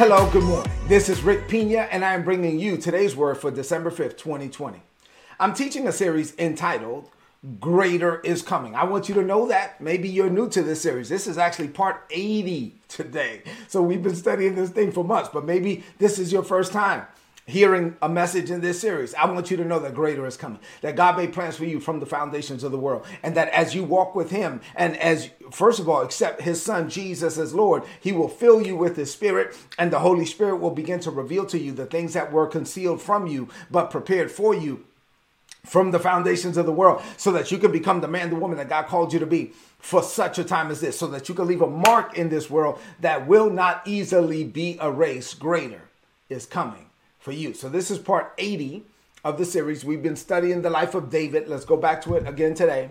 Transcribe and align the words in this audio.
Hello, 0.00 0.30
good 0.30 0.44
morning. 0.44 0.72
This 0.88 1.10
is 1.10 1.20
Rick 1.20 1.46
Pina, 1.46 1.80
and 1.80 2.02
I 2.06 2.14
am 2.14 2.24
bringing 2.24 2.58
you 2.58 2.78
today's 2.78 3.14
word 3.14 3.36
for 3.36 3.50
December 3.50 3.90
5th, 3.90 4.16
2020. 4.16 4.80
I'm 5.38 5.52
teaching 5.52 5.86
a 5.86 5.92
series 5.92 6.34
entitled 6.38 7.10
Greater 7.60 8.20
is 8.20 8.40
Coming. 8.40 8.74
I 8.74 8.84
want 8.84 9.10
you 9.10 9.14
to 9.16 9.22
know 9.22 9.48
that. 9.48 9.78
Maybe 9.78 10.08
you're 10.08 10.30
new 10.30 10.48
to 10.48 10.62
this 10.62 10.80
series. 10.80 11.10
This 11.10 11.26
is 11.26 11.36
actually 11.36 11.68
part 11.68 12.06
80 12.10 12.76
today. 12.88 13.42
So 13.68 13.82
we've 13.82 14.02
been 14.02 14.16
studying 14.16 14.54
this 14.54 14.70
thing 14.70 14.90
for 14.90 15.04
months, 15.04 15.28
but 15.30 15.44
maybe 15.44 15.84
this 15.98 16.18
is 16.18 16.32
your 16.32 16.44
first 16.44 16.72
time 16.72 17.06
hearing 17.50 17.96
a 18.00 18.08
message 18.08 18.50
in 18.50 18.60
this 18.60 18.80
series, 18.80 19.14
I 19.14 19.26
want 19.26 19.50
you 19.50 19.56
to 19.58 19.64
know 19.64 19.78
that 19.80 19.94
greater 19.94 20.26
is 20.26 20.36
coming. 20.36 20.60
That 20.80 20.96
God 20.96 21.16
made 21.16 21.32
plans 21.32 21.56
for 21.56 21.64
you 21.64 21.80
from 21.80 22.00
the 22.00 22.06
foundations 22.06 22.64
of 22.64 22.72
the 22.72 22.78
world. 22.78 23.04
And 23.22 23.36
that 23.36 23.48
as 23.50 23.74
you 23.74 23.84
walk 23.84 24.14
with 24.14 24.30
Him, 24.30 24.60
and 24.74 24.96
as 24.96 25.30
first 25.50 25.80
of 25.80 25.88
all, 25.88 26.02
accept 26.02 26.42
His 26.42 26.62
Son 26.62 26.88
Jesus 26.88 27.36
as 27.36 27.54
Lord, 27.54 27.82
He 28.00 28.12
will 28.12 28.28
fill 28.28 28.62
you 28.62 28.76
with 28.76 28.96
His 28.96 29.12
Spirit, 29.12 29.56
and 29.78 29.92
the 29.92 30.00
Holy 30.00 30.24
Spirit 30.24 30.56
will 30.56 30.70
begin 30.70 31.00
to 31.00 31.10
reveal 31.10 31.44
to 31.46 31.58
you 31.58 31.72
the 31.72 31.86
things 31.86 32.14
that 32.14 32.32
were 32.32 32.46
concealed 32.46 33.02
from 33.02 33.26
you, 33.26 33.48
but 33.70 33.90
prepared 33.90 34.30
for 34.30 34.54
you 34.54 34.84
from 35.66 35.90
the 35.90 35.98
foundations 35.98 36.56
of 36.56 36.64
the 36.64 36.72
world, 36.72 37.02
so 37.16 37.30
that 37.32 37.50
you 37.50 37.58
can 37.58 37.70
become 37.70 38.00
the 38.00 38.08
man, 38.08 38.30
the 38.30 38.36
woman 38.36 38.56
that 38.56 38.68
God 38.68 38.86
called 38.86 39.12
you 39.12 39.18
to 39.18 39.26
be 39.26 39.52
for 39.78 40.02
such 40.02 40.38
a 40.38 40.44
time 40.44 40.70
as 40.70 40.80
this, 40.80 40.98
so 40.98 41.06
that 41.08 41.28
you 41.28 41.34
can 41.34 41.46
leave 41.46 41.62
a 41.62 41.66
mark 41.66 42.16
in 42.16 42.28
this 42.28 42.48
world 42.48 42.78
that 43.00 43.26
will 43.26 43.50
not 43.50 43.82
easily 43.86 44.44
be 44.44 44.78
erased. 44.80 45.38
Greater 45.38 45.82
is 46.28 46.46
coming 46.46 46.89
for 47.20 47.32
you. 47.32 47.54
So 47.54 47.68
this 47.68 47.90
is 47.90 47.98
part 47.98 48.32
80 48.38 48.82
of 49.22 49.38
the 49.38 49.44
series. 49.44 49.84
We've 49.84 50.02
been 50.02 50.16
studying 50.16 50.62
the 50.62 50.70
life 50.70 50.94
of 50.94 51.10
David. 51.10 51.46
Let's 51.46 51.64
go 51.64 51.76
back 51.76 52.02
to 52.02 52.16
it 52.16 52.26
again 52.26 52.54
today. 52.54 52.90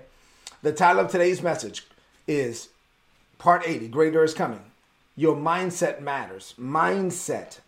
The 0.61 0.71
title 0.71 1.03
of 1.03 1.11
today's 1.11 1.41
message 1.41 1.88
is 2.27 2.69
part 3.39 3.63
80 3.66 3.89
Greater 3.89 4.23
is 4.23 4.33
Coming. 4.33 4.61
Your 5.16 5.36
mindset 5.36 5.99
matters. 5.99 6.53
Mindset 6.59 7.59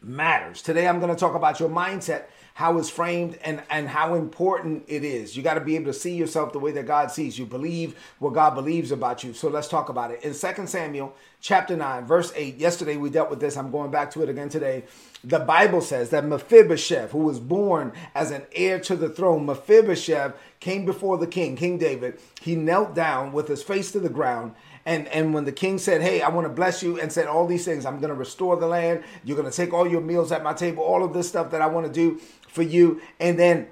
matters. 0.00 0.62
Today 0.62 0.86
I'm 0.86 1.00
going 1.00 1.12
to 1.12 1.18
talk 1.18 1.34
about 1.34 1.60
your 1.60 1.68
mindset 1.68 2.24
how 2.58 2.76
it's 2.76 2.90
framed 2.90 3.38
and 3.44 3.62
and 3.70 3.88
how 3.88 4.16
important 4.16 4.82
it 4.88 5.04
is. 5.04 5.36
You 5.36 5.44
got 5.44 5.54
to 5.54 5.60
be 5.60 5.76
able 5.76 5.92
to 5.92 5.92
see 5.92 6.16
yourself 6.16 6.52
the 6.52 6.58
way 6.58 6.72
that 6.72 6.88
God 6.88 7.12
sees 7.12 7.38
you. 7.38 7.46
Believe 7.46 7.94
what 8.18 8.34
God 8.34 8.56
believes 8.56 8.90
about 8.90 9.22
you. 9.22 9.32
So 9.32 9.48
let's 9.48 9.68
talk 9.68 9.90
about 9.90 10.10
it. 10.10 10.24
In 10.24 10.34
2 10.34 10.66
Samuel 10.66 11.14
chapter 11.40 11.76
9 11.76 12.04
verse 12.04 12.32
8, 12.34 12.56
yesterday 12.56 12.96
we 12.96 13.10
dealt 13.10 13.30
with 13.30 13.38
this. 13.38 13.56
I'm 13.56 13.70
going 13.70 13.92
back 13.92 14.10
to 14.10 14.24
it 14.24 14.28
again 14.28 14.48
today. 14.48 14.82
The 15.22 15.38
Bible 15.38 15.80
says 15.80 16.10
that 16.10 16.24
Mephibosheth, 16.24 17.12
who 17.12 17.18
was 17.18 17.38
born 17.38 17.92
as 18.12 18.32
an 18.32 18.42
heir 18.52 18.80
to 18.80 18.96
the 18.96 19.08
throne, 19.08 19.46
Mephibosheth 19.46 20.34
came 20.58 20.84
before 20.84 21.16
the 21.16 21.28
king, 21.28 21.54
King 21.54 21.78
David. 21.78 22.18
He 22.40 22.56
knelt 22.56 22.92
down 22.92 23.30
with 23.32 23.46
his 23.46 23.62
face 23.62 23.92
to 23.92 24.00
the 24.00 24.08
ground 24.08 24.56
and 24.88 25.06
and 25.08 25.34
when 25.34 25.44
the 25.44 25.52
king 25.52 25.76
said, 25.76 26.00
"Hey, 26.00 26.22
I 26.22 26.30
want 26.30 26.46
to 26.46 26.52
bless 26.52 26.82
you," 26.82 26.98
and 26.98 27.12
said 27.12 27.26
all 27.26 27.46
these 27.46 27.66
things, 27.66 27.84
I'm 27.84 28.00
going 28.00 28.08
to 28.08 28.14
restore 28.14 28.56
the 28.56 28.66
land. 28.66 29.04
You're 29.22 29.36
going 29.36 29.50
to 29.50 29.54
take 29.54 29.74
all 29.74 29.86
your 29.86 30.00
meals 30.00 30.32
at 30.32 30.42
my 30.42 30.54
table. 30.54 30.82
All 30.82 31.04
of 31.04 31.12
this 31.12 31.28
stuff 31.28 31.50
that 31.50 31.60
I 31.60 31.66
want 31.66 31.86
to 31.86 31.92
do 31.92 32.18
for 32.48 32.62
you. 32.62 33.02
And 33.20 33.38
then 33.38 33.68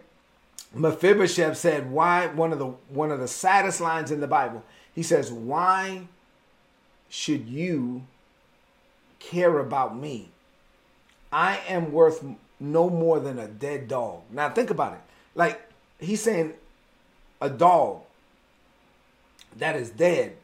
Mephibosheth 0.75 1.57
said, 1.57 1.91
"Why?" 1.91 2.27
One 2.27 2.53
of 2.53 2.59
the 2.59 2.67
one 2.91 3.11
of 3.11 3.19
the 3.19 3.29
saddest 3.29 3.81
lines 3.81 4.11
in 4.11 4.21
the 4.21 4.27
Bible. 4.27 4.63
He 4.95 5.03
says, 5.03 5.33
"Why 5.33 6.07
should 7.09 7.49
you 7.49 8.03
care 9.19 9.59
about 9.59 9.97
me? 9.97 10.29
I 11.33 11.61
am 11.67 11.93
worth 11.93 12.23
no 12.61 12.91
more 12.91 13.21
than 13.21 13.39
a 13.39 13.49
dead 13.49 13.89
dog." 13.89 14.21
Now 14.31 14.51
think 14.51 14.69
about 14.69 14.93
it. 14.93 15.01
Like 15.35 15.63
he's 15.99 16.21
saying, 16.21 16.53
a 17.41 17.49
dog 17.49 18.03
that 19.57 19.77
is 19.77 19.89
dead 19.89 20.37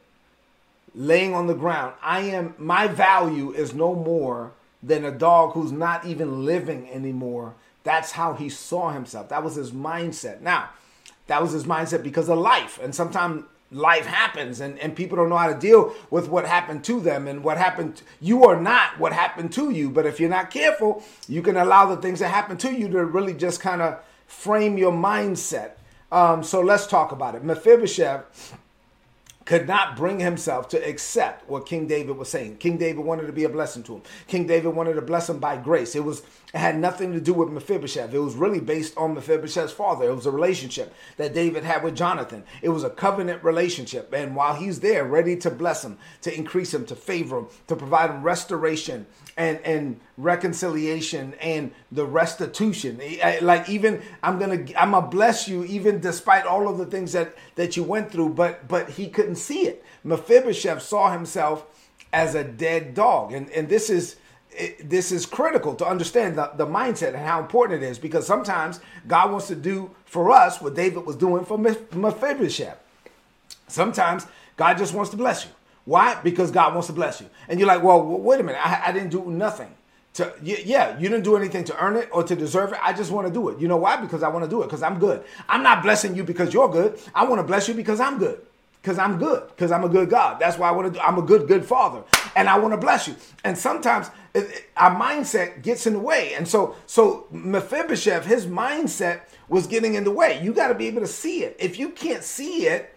laying 0.95 1.33
on 1.33 1.47
the 1.47 1.53
ground. 1.53 1.93
I 2.01 2.21
am 2.21 2.55
my 2.57 2.87
value 2.87 3.51
is 3.51 3.73
no 3.73 3.93
more 3.95 4.53
than 4.81 5.05
a 5.05 5.11
dog 5.11 5.53
who's 5.53 5.71
not 5.71 6.05
even 6.05 6.45
living 6.45 6.89
anymore. 6.89 7.55
That's 7.83 8.11
how 8.11 8.33
he 8.33 8.49
saw 8.49 8.91
himself. 8.91 9.29
That 9.29 9.43
was 9.43 9.55
his 9.55 9.71
mindset. 9.71 10.41
Now, 10.41 10.69
that 11.27 11.41
was 11.41 11.51
his 11.51 11.63
mindset 11.63 12.03
because 12.03 12.29
of 12.29 12.37
life. 12.37 12.79
And 12.81 12.93
sometimes 12.93 13.45
life 13.73 14.05
happens 14.05 14.59
and, 14.61 14.77
and 14.79 14.95
people 14.95 15.17
don't 15.17 15.29
know 15.29 15.37
how 15.37 15.51
to 15.51 15.59
deal 15.59 15.93
with 16.11 16.29
what 16.29 16.45
happened 16.45 16.83
to 16.83 16.99
them 16.99 17.27
and 17.27 17.43
what 17.43 17.57
happened 17.57 18.03
you 18.21 18.45
are 18.45 18.59
not 18.59 18.99
what 18.99 19.11
happened 19.11 19.51
to 19.51 19.71
you 19.71 19.89
but 19.89 20.05
if 20.05 20.19
you're 20.19 20.29
not 20.29 20.51
careful 20.51 21.03
you 21.27 21.41
can 21.41 21.57
allow 21.57 21.87
the 21.87 21.99
things 21.99 22.19
that 22.19 22.29
happen 22.29 22.55
to 22.55 22.71
you 22.71 22.87
to 22.87 23.03
really 23.03 23.33
just 23.33 23.59
kind 23.59 23.81
of 23.81 23.99
frame 24.27 24.77
your 24.77 24.91
mindset 24.91 25.71
um, 26.11 26.43
so 26.43 26.61
let's 26.61 26.85
talk 26.85 27.11
about 27.11 27.33
it 27.33 27.43
mephibosheth 27.43 28.55
could 29.45 29.67
not 29.67 29.95
bring 29.95 30.19
himself 30.19 30.69
to 30.69 30.87
accept 30.87 31.49
what 31.49 31.65
King 31.65 31.87
David 31.87 32.17
was 32.17 32.29
saying. 32.29 32.57
King 32.57 32.77
David 32.77 33.03
wanted 33.03 33.27
to 33.27 33.33
be 33.33 33.43
a 33.43 33.49
blessing 33.49 33.83
to 33.83 33.95
him. 33.95 34.01
King 34.27 34.47
David 34.47 34.73
wanted 34.73 34.93
to 34.93 35.01
bless 35.01 35.29
him 35.29 35.39
by 35.39 35.57
grace. 35.57 35.95
It 35.95 36.03
was 36.03 36.23
it 36.53 36.59
had 36.59 36.77
nothing 36.77 37.13
to 37.13 37.19
do 37.19 37.33
with 37.33 37.49
Mephibosheth. 37.49 38.13
It 38.13 38.19
was 38.19 38.35
really 38.35 38.59
based 38.59 38.95
on 38.95 39.15
Mephibosheth's 39.15 39.73
father. 39.73 40.07
It 40.07 40.15
was 40.15 40.27
a 40.27 40.31
relationship 40.31 40.93
that 41.17 41.33
David 41.33 41.63
had 41.63 41.83
with 41.83 41.95
Jonathan. 41.95 42.43
It 42.61 42.69
was 42.69 42.83
a 42.83 42.91
covenant 42.91 43.43
relationship. 43.43 44.13
And 44.13 44.35
while 44.35 44.53
he's 44.53 44.79
there, 44.79 45.03
ready 45.03 45.35
to 45.37 45.49
bless 45.49 45.83
him, 45.83 45.97
to 46.21 46.35
increase 46.35 46.71
him, 46.71 46.85
to 46.85 46.95
favor 46.95 47.39
him, 47.39 47.47
to 47.67 47.75
provide 47.75 48.11
him 48.11 48.21
restoration 48.21 49.07
and, 49.35 49.59
and 49.61 49.99
reconciliation 50.15 51.33
and 51.41 51.71
the 51.91 52.05
restitution. 52.05 53.01
Like 53.41 53.67
even 53.67 54.03
I'm 54.21 54.37
gonna 54.37 54.65
I'm 54.77 54.91
gonna 54.91 55.07
bless 55.07 55.47
you 55.47 55.63
even 55.63 55.99
despite 55.99 56.45
all 56.45 56.67
of 56.69 56.77
the 56.77 56.85
things 56.85 57.13
that 57.13 57.35
that 57.55 57.75
you 57.75 57.83
went 57.83 58.11
through, 58.11 58.29
but 58.29 58.67
but 58.67 58.91
he 58.91 59.09
couldn't 59.09 59.32
see 59.35 59.67
it. 59.67 59.83
Mephibosheth 60.03 60.81
saw 60.81 61.11
himself 61.11 61.65
as 62.11 62.35
a 62.35 62.43
dead 62.43 62.93
dog. 62.93 63.33
And 63.33 63.49
and 63.51 63.67
this 63.67 63.89
is 63.89 64.17
it, 64.55 64.89
this 64.89 65.11
is 65.11 65.25
critical 65.25 65.75
to 65.75 65.85
understand 65.85 66.37
the, 66.37 66.51
the 66.55 66.65
mindset 66.65 67.09
and 67.09 67.17
how 67.17 67.39
important 67.39 67.83
it 67.83 67.87
is 67.87 67.97
because 67.97 68.25
sometimes 68.27 68.79
God 69.07 69.31
wants 69.31 69.47
to 69.47 69.55
do 69.55 69.91
for 70.05 70.31
us 70.31 70.61
what 70.61 70.75
David 70.75 71.05
was 71.05 71.15
doing 71.15 71.43
for 71.45 71.57
Mephibosheth. 71.57 72.77
Sometimes 73.67 74.27
God 74.55 74.77
just 74.77 74.93
wants 74.93 75.09
to 75.11 75.17
bless 75.17 75.45
you. 75.45 75.51
Why? 75.85 76.19
Because 76.23 76.51
God 76.51 76.73
wants 76.73 76.87
to 76.87 76.93
bless 76.93 77.19
you. 77.19 77.29
And 77.47 77.59
you're 77.59 77.67
like, 77.67 77.83
well, 77.83 78.03
wait 78.03 78.39
a 78.39 78.43
minute, 78.43 78.65
I, 78.65 78.89
I 78.89 78.91
didn't 78.91 79.09
do 79.09 79.25
nothing. 79.25 79.73
To, 80.13 80.31
yeah, 80.43 80.97
you 80.99 81.09
didn't 81.09 81.23
do 81.23 81.35
anything 81.35 81.63
to 81.63 81.83
earn 81.83 81.95
it 81.95 82.07
or 82.11 82.21
to 82.21 82.35
deserve 82.35 82.71
it. 82.71 82.79
I 82.83 82.93
just 82.93 83.09
want 83.09 83.25
to 83.27 83.33
do 83.33 83.49
it. 83.49 83.59
You 83.59 83.67
know 83.67 83.77
why? 83.77 83.97
Because 83.97 84.21
I 84.21 84.27
want 84.27 84.45
to 84.45 84.49
do 84.49 84.61
it 84.61 84.65
because 84.65 84.83
I'm 84.83 84.99
good. 84.99 85.23
I'm 85.49 85.63
not 85.63 85.81
blessing 85.81 86.15
you 86.15 86.23
because 86.23 86.53
you're 86.53 86.69
good. 86.69 86.99
I 87.15 87.25
want 87.25 87.39
to 87.39 87.43
bless 87.43 87.67
you 87.67 87.73
because 87.73 87.99
I'm 87.99 88.19
good 88.19 88.39
because 88.83 88.99
I'm 88.99 89.17
good, 89.17 89.47
because 89.47 89.71
I'm 89.71 89.85
a 89.85 89.89
good 89.89 90.09
God. 90.09 90.39
That's 90.41 90.57
why 90.57 90.67
I 90.67 90.71
want 90.71 90.93
to 90.93 90.99
do. 90.99 91.03
I'm 91.03 91.17
a 91.17 91.21
good, 91.21 91.47
good 91.47 91.65
father, 91.65 92.03
and 92.35 92.49
I 92.49 92.59
want 92.59 92.73
to 92.73 92.77
bless 92.77 93.07
you. 93.07 93.15
And 93.45 93.57
sometimes 93.57 94.11
it, 94.33 94.43
it, 94.43 94.65
our 94.75 94.93
mindset 94.93 95.63
gets 95.63 95.87
in 95.87 95.93
the 95.93 95.99
way, 95.99 96.33
and 96.33 96.45
so 96.45 96.75
so 96.85 97.25
Mephibosheth, 97.31 98.25
his 98.25 98.45
mindset 98.45 99.21
was 99.47 99.67
getting 99.67 99.95
in 99.95 100.03
the 100.03 100.11
way. 100.11 100.43
You 100.43 100.53
got 100.53 100.67
to 100.67 100.75
be 100.75 100.87
able 100.87 100.99
to 100.99 101.07
see 101.07 101.43
it. 101.43 101.55
If 101.59 101.79
you 101.79 101.89
can't 101.89 102.23
see 102.23 102.67
it, 102.67 102.93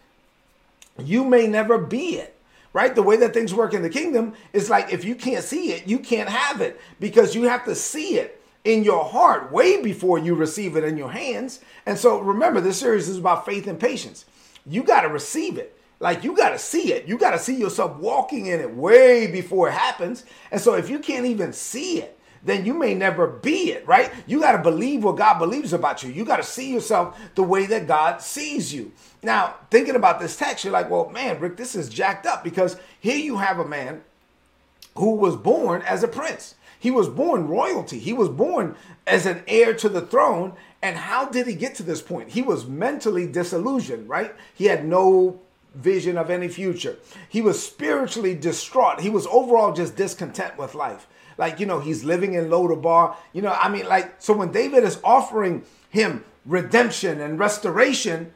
you 0.99 1.25
may 1.25 1.46
never 1.46 1.78
be 1.78 2.16
it. 2.16 2.32
Right? 2.72 2.94
The 2.94 3.02
way 3.02 3.16
that 3.19 3.32
things 3.32 3.55
work 3.55 3.72
in 3.72 3.81
the 3.81 3.88
kingdom 3.88 4.34
is 4.52 4.69
like 4.69 4.93
if 4.93 5.05
you 5.05 5.14
can't 5.14 5.44
see 5.44 5.72
it, 5.72 5.87
you 5.87 5.99
can't 5.99 6.28
have 6.28 6.61
it 6.61 6.78
because 7.00 7.34
you 7.34 7.44
have 7.44 7.64
to 7.64 7.75
see 7.75 8.19
it 8.19 8.43
in 8.64 8.82
your 8.82 9.05
heart 9.05 9.50
way 9.50 9.81
before 9.81 10.19
you 10.19 10.34
receive 10.34 10.76
it 10.76 10.84
in 10.84 10.99
your 10.99 11.11
hands. 11.11 11.61
And 11.87 11.96
so 11.96 12.19
remember, 12.19 12.61
this 12.61 12.78
series 12.78 13.08
is 13.08 13.16
about 13.16 13.46
faith 13.46 13.66
and 13.66 13.81
patience. 13.81 14.26
You 14.66 14.82
got 14.82 15.02
to 15.02 15.08
receive 15.08 15.56
it. 15.56 15.75
Like 15.98 16.25
you 16.25 16.37
got 16.37 16.50
to 16.50 16.58
see 16.58 16.93
it. 16.93 17.06
You 17.06 17.19
got 17.19 17.31
to 17.31 17.38
see 17.38 17.56
yourself 17.56 17.96
walking 17.96 18.46
in 18.46 18.60
it 18.60 18.75
way 18.75 19.26
before 19.26 19.69
it 19.69 19.72
happens. 19.72 20.25
And 20.50 20.60
so 20.60 20.75
if 20.75 20.90
you 20.90 20.98
can't 20.98 21.26
even 21.26 21.52
see 21.52 22.00
it, 22.00 22.19
then 22.44 22.64
you 22.64 22.75
may 22.75 22.94
never 22.94 23.26
be 23.26 23.72
it, 23.72 23.87
right? 23.87 24.12
You 24.26 24.40
got 24.40 24.52
to 24.52 24.62
believe 24.62 25.02
what 25.02 25.16
God 25.16 25.38
believes 25.38 25.72
about 25.72 26.02
you. 26.02 26.12
You 26.12 26.25
got 26.25 26.37
to 26.37 26.43
see 26.43 26.72
yourself 26.72 27.19
the 27.34 27.43
way 27.43 27.66
that 27.66 27.88
God 27.88 28.22
sees 28.22 28.72
you. 28.72 28.93
Now, 29.22 29.56
thinking 29.70 29.96
about 29.96 30.20
this 30.20 30.37
text, 30.37 30.62
you're 30.64 30.72
like, 30.72 30.88
well, 30.88 31.08
man, 31.10 31.40
Rick, 31.40 31.56
this 31.56 31.75
is 31.75 31.88
jacked 31.88 32.26
up 32.26 32.44
because 32.44 32.76
here 33.00 33.16
you 33.16 33.38
have 33.38 33.58
a 33.58 33.66
man 33.66 34.02
who 34.96 35.16
was 35.16 35.34
born 35.34 35.82
as 35.82 36.04
a 36.04 36.08
prince. 36.08 36.54
He 36.78 36.90
was 36.90 37.08
born 37.08 37.49
royalty. 37.49 37.99
He 37.99 38.12
was 38.12 38.28
born 38.28 38.76
as 39.06 39.26
an 39.26 39.42
heir 39.49 39.75
to 39.75 39.88
the 39.88 40.02
throne 40.02 40.52
And 40.82 40.96
how 40.96 41.26
did 41.26 41.46
he 41.49 41.54
get 41.54 41.75
to 41.76 41.82
this 41.82 42.02
point? 42.02 42.31
He 42.31 42.42
was 42.42 42.66
mentally 42.66 43.26
disillusioned, 43.26 44.08
right? 44.08 44.34
He 44.54 44.66
had 44.66 44.87
no 44.87 45.40
vision 45.76 46.17
of 46.17 46.31
any 46.31 46.49
future. 46.49 46.96
He 47.28 47.43
was 47.43 47.64
spiritually 47.64 48.34
distraught. 48.34 49.00
He 49.00 49.11
was 49.11 49.26
overall 49.26 49.73
just 49.73 49.96
discontent 49.96 50.58
with 50.58 50.75
life. 50.75 51.06
Like, 51.38 51.61
you 51.61 51.67
know, 51.67 51.81
he's 51.81 52.05
living 52.05 52.34
in 52.34 52.46
Lodabar. 52.46 53.14
You 53.32 53.43
know, 53.43 53.52
I 53.52 53.69
mean, 53.69 53.87
like, 53.87 54.14
so 54.19 54.34
when 54.34 54.52
David 54.52 54.84
is 54.84 54.99
offering 55.05 55.64
him 55.90 56.25
redemption 56.46 57.20
and 57.20 57.38
restoration, 57.38 58.32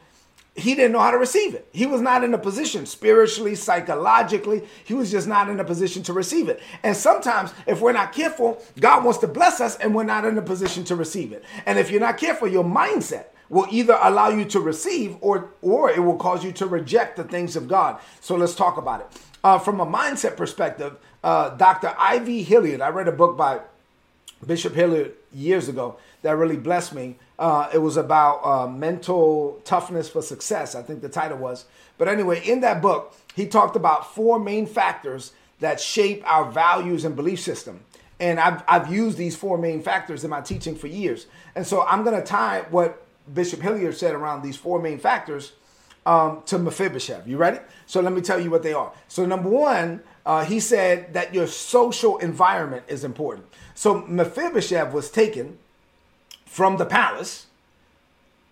he 0.54 0.75
didn't 0.75 0.92
know 0.92 0.98
how 0.98 1.10
to 1.10 1.19
receive 1.19 1.54
it. 1.54 1.69
He 1.72 1.87
was 1.87 2.00
not 2.00 2.25
in 2.25 2.34
a 2.34 2.38
position 2.38 2.84
spiritually, 2.84 3.54
psychologically, 3.54 4.62
he 4.84 4.94
was 4.94 5.10
just 5.10 5.26
not 5.26 5.48
in 5.48 5.60
a 5.60 5.64
position 5.64 6.02
to 6.04 6.12
receive 6.12 6.48
it. 6.48 6.60
And 6.82 6.96
sometimes, 6.96 7.54
if 7.66 7.81
we're 7.81 7.92
not 7.92 8.12
careful, 8.12 8.62
God 8.78 9.04
wants 9.04 9.20
to 9.20 9.28
bless 9.28 9.60
us 9.60 9.76
and 9.76 9.94
we're 9.94 10.04
not 10.04 10.25
in 10.25 10.37
a 10.37 10.42
position 10.42 10.84
to 10.84 10.96
receive 10.96 11.32
it. 11.32 11.44
And 11.66 11.78
if 11.78 11.90
you're 11.90 12.00
not 12.00 12.19
careful, 12.19 12.48
your 12.48 12.64
mindset 12.64 13.26
will 13.50 13.67
either 13.70 13.99
allow 14.00 14.31
you 14.31 14.47
to 14.47 14.61
receive 14.61 15.17
or 15.20 15.50
or 15.61 15.91
it 15.91 16.00
will 16.00 16.17
cause 16.17 16.43
you 16.43 16.52
to 16.52 16.67
reject 16.67 17.17
the 17.17 17.25
things 17.25 17.56
of 17.56 17.69
God. 17.69 18.00
So 18.20 18.37
let's 18.37 18.55
talk 18.55 18.79
about 18.79 19.00
it. 19.02 19.06
Uh, 19.44 19.58
from 19.58 19.81
a 19.81 19.87
mindset 19.87 20.37
perspective, 20.37 20.97
uh, 21.23 21.50
Dr. 21.50 21.94
I.V. 21.99 22.43
Hilliard, 22.44 22.81
I 22.81 22.88
read 22.88 23.08
a 23.08 23.12
book 23.12 23.37
by 23.37 23.61
Bishop 24.47 24.75
Hilliard 24.75 25.12
years 25.32 25.69
ago 25.69 25.97
that 26.23 26.37
really 26.37 26.56
blessed 26.56 26.94
me. 26.94 27.17
Uh, 27.38 27.69
it 27.73 27.79
was 27.79 27.97
about 27.97 28.44
uh, 28.44 28.67
mental 28.67 29.61
toughness 29.64 30.08
for 30.08 30.23
success, 30.23 30.75
I 30.75 30.82
think 30.82 31.00
the 31.00 31.08
title 31.08 31.38
was. 31.38 31.64
But 31.99 32.08
anyway, 32.08 32.47
in 32.47 32.61
that 32.61 32.82
book, 32.82 33.14
he 33.35 33.47
talked 33.47 33.76
about 33.76 34.14
four 34.14 34.38
main 34.38 34.67
factors 34.67 35.32
that 35.61 35.81
shape 35.81 36.23
our 36.26 36.50
values 36.50 37.05
and 37.05 37.17
belief 37.17 37.41
system. 37.41 37.81
And 38.19 38.38
I've, 38.38 38.62
I've 38.69 38.93
used 38.93 39.17
these 39.17 39.37
four 39.37 39.56
main 39.56 39.82
factors 39.82 40.25
in 40.25 40.31
my 40.31 40.43
teaching 40.43 40.75
for 40.75 40.87
years. 40.87 41.26
And 41.55 41.67
so 41.67 41.82
I'm 41.82 42.05
going 42.05 42.17
to 42.17 42.26
tie 42.26 42.64
what 42.70 43.02
Bishop 43.32 43.60
Hilliard 43.60 43.96
said 43.96 44.14
around 44.14 44.42
these 44.42 44.56
four 44.56 44.80
main 44.80 44.98
factors 44.98 45.52
um, 46.06 46.42
to 46.46 46.58
Mephibosheth. 46.58 47.26
You 47.26 47.36
ready? 47.36 47.58
So 47.86 48.00
let 48.00 48.12
me 48.12 48.20
tell 48.20 48.40
you 48.40 48.50
what 48.50 48.62
they 48.62 48.72
are. 48.72 48.92
So, 49.08 49.26
number 49.26 49.48
one, 49.48 50.02
uh, 50.24 50.44
he 50.44 50.60
said 50.60 51.14
that 51.14 51.34
your 51.34 51.46
social 51.46 52.18
environment 52.18 52.84
is 52.88 53.04
important. 53.04 53.46
So, 53.74 54.02
Mephibosheth 54.06 54.92
was 54.92 55.10
taken 55.10 55.58
from 56.46 56.76
the 56.76 56.86
palace 56.86 57.46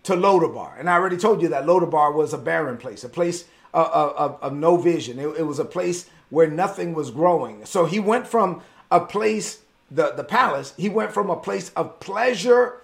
to 0.03 0.13
Lodabar. 0.13 0.79
And 0.79 0.89
I 0.89 0.93
already 0.93 1.17
told 1.17 1.41
you 1.41 1.49
that 1.49 1.65
Lodabar 1.65 2.13
was 2.13 2.33
a 2.33 2.37
barren 2.37 2.77
place, 2.77 3.03
a 3.03 3.09
place 3.09 3.45
of, 3.73 3.87
of, 3.87 4.37
of 4.41 4.53
no 4.53 4.77
vision. 4.77 5.19
It, 5.19 5.27
it, 5.39 5.43
was 5.43 5.59
a 5.59 5.65
place 5.65 6.09
where 6.29 6.47
nothing 6.47 6.93
was 6.93 7.11
growing. 7.11 7.65
So 7.65 7.85
he 7.85 7.99
went 7.99 8.25
from 8.27 8.61
a 8.89 9.01
place, 9.01 9.61
the, 9.91 10.11
the 10.11 10.23
palace, 10.23 10.73
he 10.77 10.89
went 10.89 11.11
from 11.11 11.29
a 11.29 11.35
place 11.35 11.69
of 11.75 11.99
pleasure 11.99 12.81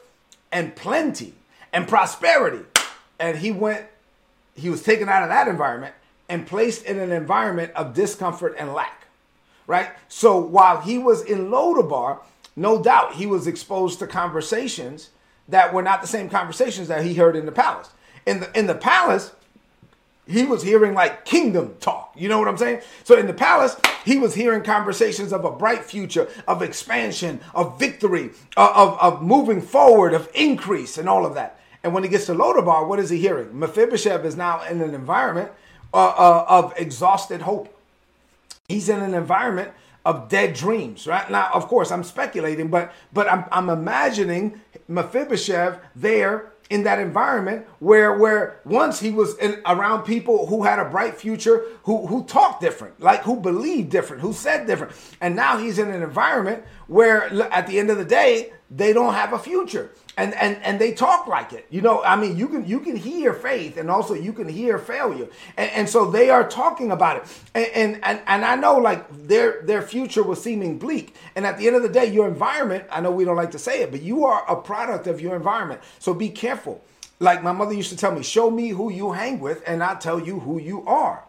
and 0.51 0.75
plenty 0.75 1.33
and 1.75 1.87
prosperity. 1.87 2.65
And 3.19 3.37
he 3.37 3.51
went, 3.51 3.85
he 4.55 4.69
was 4.69 4.81
taken 4.81 5.09
out 5.09 5.23
of 5.23 5.29
that 5.29 5.49
environment 5.49 5.93
and 6.29 6.47
placed 6.47 6.85
in 6.85 6.97
an 6.97 7.11
environment 7.11 7.73
of 7.75 7.93
discomfort 7.93 8.55
and 8.57 8.73
lack. 8.73 9.03
Right? 9.67 9.89
So 10.07 10.39
while 10.39 10.79
he 10.81 10.97
was 10.97 11.21
in 11.21 11.49
Lodabar, 11.49 12.19
no 12.55 12.81
doubt 12.81 13.15
he 13.15 13.25
was 13.25 13.45
exposed 13.45 13.99
to 13.99 14.07
conversations 14.07 15.09
that 15.49 15.73
were 15.73 15.81
not 15.81 16.01
the 16.01 16.07
same 16.07 16.29
conversations 16.29 16.87
that 16.87 17.03
he 17.03 17.15
heard 17.15 17.35
in 17.35 17.45
the 17.45 17.51
palace. 17.51 17.89
In 18.25 18.39
the 18.39 18.57
in 18.57 18.67
the 18.67 18.75
palace, 18.75 19.33
he 20.27 20.43
was 20.43 20.63
hearing 20.63 20.93
like 20.93 21.25
kingdom 21.25 21.75
talk. 21.79 22.13
You 22.15 22.29
know 22.29 22.39
what 22.39 22.47
I'm 22.47 22.57
saying? 22.57 22.81
So 23.03 23.17
in 23.17 23.27
the 23.27 23.33
palace, 23.33 23.75
he 24.05 24.17
was 24.17 24.33
hearing 24.33 24.63
conversations 24.63 25.33
of 25.33 25.45
a 25.45 25.51
bright 25.51 25.83
future, 25.83 26.27
of 26.47 26.61
expansion, 26.61 27.41
of 27.53 27.77
victory, 27.77 28.31
uh, 28.55 28.71
of, 28.75 28.99
of 28.99 29.21
moving 29.21 29.61
forward, 29.61 30.13
of 30.13 30.29
increase, 30.33 30.97
and 30.97 31.09
all 31.09 31.25
of 31.25 31.35
that. 31.35 31.59
And 31.85 31.93
when 31.93 32.01
he 32.01 32.09
gets 32.09 32.25
to 32.25 32.33
Lodabar, 32.33 32.87
what 32.87 32.99
is 32.99 33.11
he 33.11 33.19
hearing? 33.19 33.59
Mephibosheth 33.59 34.25
is 34.25 34.35
now 34.35 34.63
in 34.63 34.81
an 34.81 34.95
environment 34.95 35.51
uh, 35.93 35.97
uh, 35.97 36.45
of 36.49 36.73
exhausted 36.77 37.43
hope. 37.43 37.71
He's 38.67 38.89
in 38.89 39.01
an 39.01 39.13
environment 39.13 39.71
of 40.03 40.27
dead 40.27 40.55
dreams, 40.55 41.05
right? 41.05 41.29
Now, 41.29 41.51
of 41.53 41.67
course, 41.67 41.91
I'm 41.91 42.03
speculating, 42.03 42.69
but 42.69 42.91
but 43.13 43.31
I'm, 43.31 43.45
I'm 43.51 43.69
imagining 43.69 44.61
Mephibosheth 44.87 45.79
there 45.95 46.51
in 46.71 46.83
that 46.85 46.97
environment 46.97 47.67
where 47.77 48.17
where 48.17 48.59
once 48.65 48.99
he 48.99 49.11
was 49.11 49.37
in, 49.37 49.61
around 49.67 50.05
people 50.05 50.47
who 50.47 50.63
had 50.63 50.79
a 50.79 50.85
bright 50.85 51.15
future, 51.15 51.65
who 51.83 52.07
who 52.07 52.23
talked 52.25 52.61
different, 52.61 52.99
like 52.99 53.21
who 53.21 53.35
believed 53.39 53.91
different, 53.91 54.23
who 54.23 54.33
said 54.33 54.65
different, 54.65 54.91
and 55.21 55.35
now 55.35 55.59
he's 55.59 55.77
in 55.77 55.91
an 55.91 56.01
environment 56.01 56.63
where 56.87 57.23
at 57.51 57.67
the 57.67 57.79
end 57.79 57.89
of 57.89 57.97
the 57.97 58.05
day 58.05 58.51
they 58.71 58.93
don't 58.93 59.13
have 59.13 59.33
a 59.33 59.39
future. 59.39 59.91
And 60.17 60.33
and 60.35 60.57
and 60.63 60.79
they 60.79 60.93
talk 60.93 61.27
like 61.27 61.51
it. 61.51 61.67
You 61.69 61.81
know 61.81 62.01
i 62.01 62.15
mean 62.15 62.37
you 62.37 62.47
can 62.47 62.65
you 62.65 62.79
can 62.79 62.95
hear 62.95 63.33
faith 63.33 63.75
and 63.75 63.91
also 63.91 64.13
you 64.13 64.31
can 64.31 64.47
hear 64.47 64.77
failure. 64.77 65.27
And, 65.57 65.69
and 65.71 65.89
so 65.89 66.09
they 66.09 66.29
are 66.29 66.47
talking 66.47 66.91
about 66.91 67.17
it. 67.17 67.23
And, 67.53 67.99
and 68.01 68.21
and 68.25 68.45
i 68.45 68.55
know 68.55 68.77
like 68.77 69.05
their 69.27 69.61
their 69.63 69.81
future 69.81 70.23
was 70.23 70.41
seeming 70.41 70.79
bleak. 70.79 71.15
And 71.35 71.45
at 71.45 71.57
the 71.57 71.67
end 71.67 71.75
of 71.75 71.83
the 71.83 71.89
day 71.89 72.05
your 72.05 72.27
environment 72.29 72.85
i 72.89 73.01
know 73.01 73.11
we 73.11 73.25
don't 73.25 73.35
like 73.35 73.51
to 73.51 73.59
say 73.59 73.81
it 73.81 73.91
but 73.91 74.01
you 74.01 74.25
are 74.25 74.49
a 74.49 74.55
product 74.55 75.05
of 75.07 75.19
your 75.19 75.35
environment. 75.35 75.81
So 75.99 76.13
be 76.13 76.29
careful. 76.29 76.81
Like 77.19 77.43
my 77.43 77.51
mother 77.51 77.73
used 77.73 77.89
to 77.89 77.97
tell 77.97 78.13
me 78.13 78.23
show 78.23 78.49
me 78.49 78.69
who 78.69 78.89
you 78.89 79.11
hang 79.11 79.41
with 79.41 79.63
and 79.67 79.83
i'll 79.83 79.97
tell 79.97 80.19
you 80.19 80.39
who 80.39 80.59
you 80.59 80.85
are. 80.87 81.23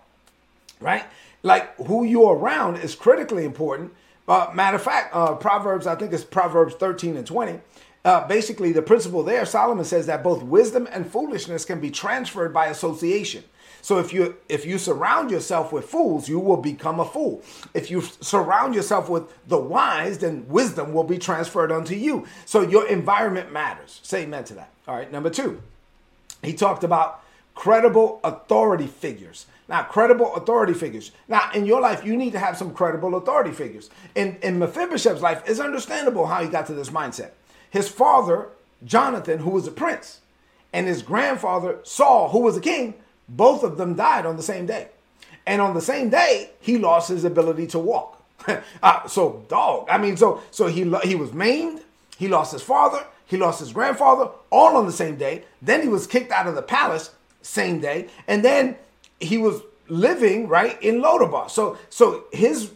Right? 0.80 1.04
Like 1.42 1.74
who 1.76 2.04
you're 2.04 2.36
around 2.36 2.76
is 2.76 2.94
critically 2.94 3.44
important 3.44 3.92
uh, 4.28 4.50
matter 4.54 4.76
of 4.76 4.82
fact 4.82 5.14
uh, 5.14 5.34
proverbs 5.34 5.86
i 5.86 5.94
think 5.94 6.12
it's 6.12 6.24
proverbs 6.24 6.74
13 6.74 7.16
and 7.16 7.26
20 7.26 7.60
uh, 8.06 8.24
basically 8.28 8.70
the 8.70 8.82
principle 8.82 9.24
there, 9.24 9.44
Solomon 9.44 9.84
says 9.84 10.06
that 10.06 10.22
both 10.22 10.40
wisdom 10.40 10.86
and 10.92 11.10
foolishness 11.10 11.64
can 11.64 11.80
be 11.80 11.90
transferred 11.90 12.54
by 12.54 12.66
association. 12.66 13.42
So 13.82 13.98
if 13.98 14.12
you 14.12 14.36
if 14.48 14.64
you 14.64 14.78
surround 14.78 15.30
yourself 15.32 15.72
with 15.72 15.86
fools, 15.86 16.28
you 16.28 16.38
will 16.38 16.56
become 16.56 17.00
a 17.00 17.04
fool. 17.04 17.42
If 17.74 17.90
you 17.90 18.02
surround 18.02 18.76
yourself 18.76 19.08
with 19.08 19.24
the 19.48 19.58
wise, 19.58 20.18
then 20.18 20.46
wisdom 20.48 20.92
will 20.92 21.04
be 21.04 21.18
transferred 21.18 21.72
unto 21.72 21.94
you. 21.94 22.26
So 22.44 22.62
your 22.62 22.86
environment 22.86 23.52
matters. 23.52 23.98
Say 24.04 24.22
amen 24.22 24.44
to 24.44 24.54
that. 24.54 24.70
All 24.86 24.94
right. 24.94 25.10
Number 25.10 25.30
two, 25.30 25.60
he 26.42 26.52
talked 26.52 26.84
about 26.84 27.24
credible 27.56 28.20
authority 28.22 28.86
figures. 28.86 29.46
Now, 29.68 29.82
credible 29.82 30.32
authority 30.36 30.74
figures. 30.74 31.10
Now, 31.26 31.50
in 31.52 31.66
your 31.66 31.80
life, 31.80 32.04
you 32.04 32.16
need 32.16 32.32
to 32.32 32.38
have 32.38 32.56
some 32.56 32.72
credible 32.72 33.16
authority 33.16 33.50
figures. 33.50 33.90
In 34.14 34.38
in 34.42 34.60
Mephibosheth's 34.60 35.22
life, 35.22 35.42
it's 35.46 35.58
understandable 35.58 36.26
how 36.26 36.44
he 36.44 36.48
got 36.48 36.66
to 36.68 36.74
this 36.74 36.90
mindset. 36.90 37.30
His 37.68 37.88
father, 37.88 38.50
Jonathan, 38.84 39.40
who 39.40 39.50
was 39.50 39.66
a 39.66 39.72
prince, 39.72 40.20
and 40.72 40.86
his 40.86 41.02
grandfather, 41.02 41.78
Saul, 41.82 42.28
who 42.28 42.40
was 42.40 42.56
a 42.56 42.60
king, 42.60 42.94
both 43.28 43.64
of 43.64 43.76
them 43.76 43.94
died 43.94 44.26
on 44.26 44.36
the 44.36 44.42
same 44.42 44.66
day. 44.66 44.88
And 45.46 45.60
on 45.60 45.74
the 45.74 45.80
same 45.80 46.10
day, 46.10 46.50
he 46.60 46.78
lost 46.78 47.08
his 47.08 47.24
ability 47.24 47.66
to 47.68 47.78
walk. 47.78 48.22
uh, 48.82 49.08
so, 49.08 49.44
dog, 49.48 49.88
I 49.90 49.98
mean, 49.98 50.16
so 50.16 50.42
so 50.52 50.68
he 50.68 50.82
he 51.02 51.16
was 51.16 51.32
maimed, 51.32 51.80
he 52.16 52.28
lost 52.28 52.52
his 52.52 52.62
father, 52.62 53.04
he 53.26 53.36
lost 53.36 53.58
his 53.58 53.72
grandfather, 53.72 54.30
all 54.50 54.76
on 54.76 54.86
the 54.86 54.92
same 54.92 55.16
day. 55.16 55.44
Then 55.60 55.82
he 55.82 55.88
was 55.88 56.06
kicked 56.06 56.30
out 56.30 56.46
of 56.46 56.54
the 56.54 56.62
palace, 56.62 57.10
same 57.46 57.80
day, 57.80 58.08
and 58.26 58.44
then 58.44 58.76
he 59.20 59.38
was 59.38 59.62
living 59.88 60.48
right 60.48 60.80
in 60.82 61.00
Lodabar. 61.00 61.50
So 61.50 61.78
so 61.90 62.24
his 62.32 62.72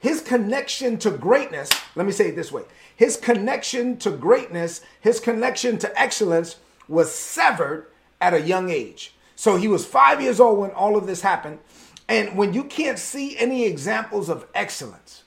his 0.00 0.20
connection 0.20 0.98
to 0.98 1.10
greatness, 1.10 1.70
let 1.94 2.06
me 2.06 2.12
say 2.12 2.28
it 2.28 2.36
this 2.36 2.50
way 2.52 2.62
his 2.96 3.16
connection 3.16 3.98
to 3.98 4.10
greatness, 4.10 4.80
his 5.00 5.20
connection 5.20 5.78
to 5.78 6.00
excellence 6.00 6.56
was 6.88 7.14
severed 7.14 7.86
at 8.20 8.32
a 8.32 8.40
young 8.40 8.70
age. 8.70 9.14
So 9.36 9.56
he 9.56 9.68
was 9.68 9.84
five 9.84 10.20
years 10.22 10.40
old 10.40 10.58
when 10.58 10.70
all 10.70 10.96
of 10.96 11.06
this 11.06 11.20
happened. 11.20 11.58
And 12.08 12.36
when 12.36 12.54
you 12.54 12.64
can't 12.64 12.98
see 12.98 13.36
any 13.36 13.66
examples 13.66 14.30
of 14.30 14.46
excellence, 14.54 15.24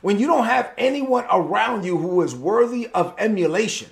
when 0.00 0.18
you 0.18 0.26
don't 0.26 0.44
have 0.44 0.72
anyone 0.78 1.24
around 1.32 1.84
you 1.84 1.96
who 1.96 2.22
is 2.22 2.34
worthy 2.36 2.88
of 2.88 3.14
emulation, 3.18 3.88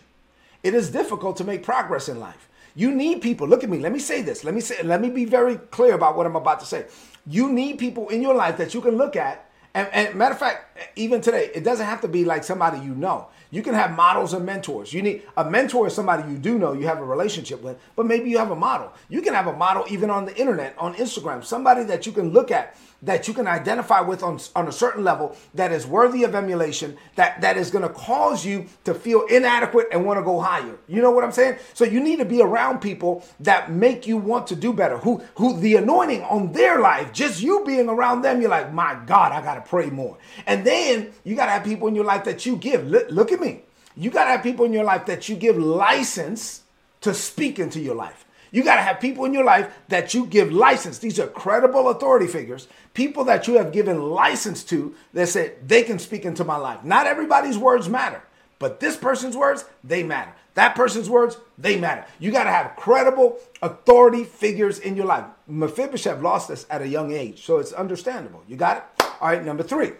it 0.62 0.74
is 0.74 0.90
difficult 0.90 1.36
to 1.38 1.44
make 1.44 1.62
progress 1.62 2.08
in 2.08 2.20
life. 2.20 2.48
You 2.74 2.90
need 2.94 3.20
people. 3.20 3.46
Look 3.48 3.64
at 3.64 3.70
me. 3.70 3.78
Let 3.78 3.92
me 3.92 3.98
say 3.98 4.22
this. 4.22 4.44
Let 4.44 4.54
me 4.54 4.60
say 4.60 4.82
let 4.82 5.00
me 5.00 5.10
be 5.10 5.24
very 5.24 5.56
clear 5.56 5.94
about 5.94 6.16
what 6.16 6.26
I'm 6.26 6.36
about 6.36 6.60
to 6.60 6.66
say. 6.66 6.86
You 7.26 7.52
need 7.52 7.78
people 7.78 8.08
in 8.08 8.22
your 8.22 8.34
life 8.34 8.56
that 8.56 8.74
you 8.74 8.80
can 8.80 8.96
look 8.96 9.16
at 9.16 9.48
and, 9.74 9.88
and, 9.92 10.14
matter 10.14 10.32
of 10.34 10.38
fact, 10.38 10.78
even 10.96 11.22
today, 11.22 11.50
it 11.54 11.64
doesn't 11.64 11.86
have 11.86 12.02
to 12.02 12.08
be 12.08 12.24
like 12.24 12.44
somebody 12.44 12.78
you 12.78 12.94
know. 12.94 13.28
You 13.50 13.62
can 13.62 13.74
have 13.74 13.92
models 13.92 14.34
and 14.34 14.44
mentors. 14.44 14.92
You 14.92 15.00
need 15.02 15.22
a 15.36 15.48
mentor 15.48 15.86
is 15.86 15.94
somebody 15.94 16.30
you 16.30 16.38
do 16.38 16.58
know, 16.58 16.72
you 16.72 16.86
have 16.86 16.98
a 16.98 17.04
relationship 17.04 17.62
with, 17.62 17.78
but 17.96 18.06
maybe 18.06 18.28
you 18.28 18.38
have 18.38 18.50
a 18.50 18.56
model. 18.56 18.92
You 19.08 19.22
can 19.22 19.34
have 19.34 19.46
a 19.46 19.52
model 19.52 19.84
even 19.88 20.10
on 20.10 20.26
the 20.26 20.36
internet, 20.36 20.74
on 20.78 20.94
Instagram, 20.94 21.42
somebody 21.44 21.84
that 21.84 22.06
you 22.06 22.12
can 22.12 22.32
look 22.32 22.50
at 22.50 22.76
that 23.02 23.26
you 23.26 23.34
can 23.34 23.46
identify 23.46 24.00
with 24.00 24.22
on, 24.22 24.38
on 24.54 24.68
a 24.68 24.72
certain 24.72 25.02
level 25.02 25.36
that 25.54 25.72
is 25.72 25.86
worthy 25.86 26.22
of 26.24 26.34
emulation, 26.34 26.96
that, 27.16 27.40
that 27.40 27.56
is 27.56 27.70
going 27.70 27.82
to 27.82 27.88
cause 27.88 28.44
you 28.44 28.66
to 28.84 28.94
feel 28.94 29.26
inadequate 29.26 29.88
and 29.92 30.06
want 30.06 30.18
to 30.18 30.22
go 30.22 30.40
higher. 30.40 30.78
You 30.86 31.02
know 31.02 31.10
what 31.10 31.24
I'm 31.24 31.32
saying? 31.32 31.58
So 31.74 31.84
you 31.84 32.00
need 32.00 32.20
to 32.20 32.24
be 32.24 32.40
around 32.40 32.80
people 32.80 33.24
that 33.40 33.70
make 33.70 34.06
you 34.06 34.16
want 34.16 34.46
to 34.48 34.56
do 34.56 34.72
better, 34.72 34.98
who, 34.98 35.22
who 35.34 35.58
the 35.58 35.76
anointing 35.76 36.22
on 36.22 36.52
their 36.52 36.80
life, 36.80 37.12
just 37.12 37.42
you 37.42 37.64
being 37.66 37.88
around 37.88 38.22
them, 38.22 38.40
you're 38.40 38.50
like, 38.50 38.72
my 38.72 38.98
God, 39.06 39.32
I 39.32 39.42
got 39.42 39.56
to 39.56 39.68
pray 39.68 39.90
more. 39.90 40.16
And 40.46 40.64
then 40.64 41.12
you 41.24 41.34
got 41.34 41.46
to 41.46 41.52
have 41.52 41.64
people 41.64 41.88
in 41.88 41.94
your 41.94 42.04
life 42.04 42.24
that 42.24 42.46
you 42.46 42.56
give. 42.56 42.86
Look, 42.86 43.10
look 43.10 43.32
at 43.32 43.40
me. 43.40 43.62
You 43.96 44.10
got 44.10 44.24
to 44.24 44.30
have 44.30 44.42
people 44.42 44.64
in 44.64 44.72
your 44.72 44.84
life 44.84 45.06
that 45.06 45.28
you 45.28 45.36
give 45.36 45.58
license 45.58 46.62
to 47.02 47.12
speak 47.12 47.58
into 47.58 47.80
your 47.80 47.94
life. 47.94 48.24
You 48.52 48.62
got 48.62 48.76
to 48.76 48.82
have 48.82 49.00
people 49.00 49.24
in 49.24 49.34
your 49.34 49.44
life 49.44 49.74
that 49.88 50.14
you 50.14 50.26
give 50.26 50.52
license. 50.52 50.98
These 50.98 51.18
are 51.18 51.26
credible 51.26 51.88
authority 51.88 52.26
figures, 52.26 52.68
people 52.94 53.24
that 53.24 53.48
you 53.48 53.54
have 53.54 53.72
given 53.72 54.10
license 54.10 54.62
to 54.64 54.94
that 55.14 55.28
said 55.28 55.68
they 55.68 55.82
can 55.82 55.98
speak 55.98 56.24
into 56.24 56.44
my 56.44 56.56
life. 56.56 56.84
Not 56.84 57.06
everybody's 57.06 57.58
words 57.58 57.88
matter, 57.88 58.22
but 58.58 58.78
this 58.78 58.96
person's 58.96 59.36
words, 59.36 59.64
they 59.82 60.02
matter. 60.02 60.32
That 60.54 60.76
person's 60.76 61.08
words, 61.08 61.38
they 61.56 61.80
matter. 61.80 62.04
You 62.20 62.30
got 62.30 62.44
to 62.44 62.50
have 62.50 62.76
credible 62.76 63.38
authority 63.62 64.24
figures 64.24 64.78
in 64.78 64.96
your 64.96 65.06
life. 65.06 65.24
Mephibosheth 65.48 66.20
lost 66.20 66.48
this 66.48 66.66
at 66.68 66.82
a 66.82 66.88
young 66.88 67.10
age, 67.10 67.42
so 67.44 67.58
it's 67.58 67.72
understandable. 67.72 68.42
You 68.46 68.56
got 68.56 68.76
it? 68.76 69.04
All 69.20 69.28
right, 69.28 69.42
number 69.42 69.62
three. 69.62 69.92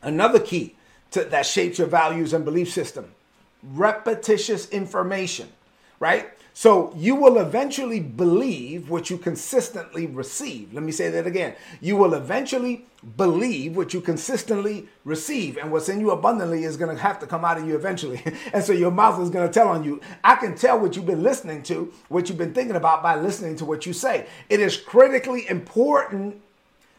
Another 0.00 0.38
key 0.38 0.76
to, 1.10 1.24
that 1.24 1.44
shapes 1.44 1.78
your 1.78 1.88
values 1.88 2.32
and 2.32 2.44
belief 2.44 2.70
system 2.70 3.10
repetitious 3.72 4.68
information, 4.68 5.48
right? 5.98 6.28
So 6.56 6.92
you 6.96 7.16
will 7.16 7.38
eventually 7.38 7.98
believe 7.98 8.88
what 8.88 9.10
you 9.10 9.18
consistently 9.18 10.06
receive. 10.06 10.72
Let 10.72 10.84
me 10.84 10.92
say 10.92 11.10
that 11.10 11.26
again. 11.26 11.56
You 11.80 11.96
will 11.96 12.14
eventually 12.14 12.86
believe 13.16 13.76
what 13.76 13.92
you 13.92 14.00
consistently 14.00 14.88
receive, 15.04 15.58
and 15.58 15.72
what's 15.72 15.88
in 15.88 15.98
you 15.98 16.12
abundantly 16.12 16.62
is 16.62 16.76
going 16.76 16.94
to 16.94 17.02
have 17.02 17.18
to 17.18 17.26
come 17.26 17.44
out 17.44 17.58
of 17.58 17.66
you 17.66 17.74
eventually. 17.74 18.22
and 18.52 18.62
so 18.62 18.72
your 18.72 18.92
mouth 18.92 19.20
is 19.20 19.30
going 19.30 19.46
to 19.48 19.52
tell 19.52 19.66
on 19.66 19.82
you. 19.82 20.00
I 20.22 20.36
can 20.36 20.54
tell 20.54 20.78
what 20.78 20.94
you've 20.94 21.06
been 21.06 21.24
listening 21.24 21.64
to, 21.64 21.92
what 22.08 22.28
you've 22.28 22.38
been 22.38 22.54
thinking 22.54 22.76
about 22.76 23.02
by 23.02 23.16
listening 23.16 23.56
to 23.56 23.64
what 23.64 23.84
you 23.84 23.92
say. 23.92 24.26
It 24.48 24.60
is 24.60 24.76
critically 24.76 25.48
important 25.48 26.40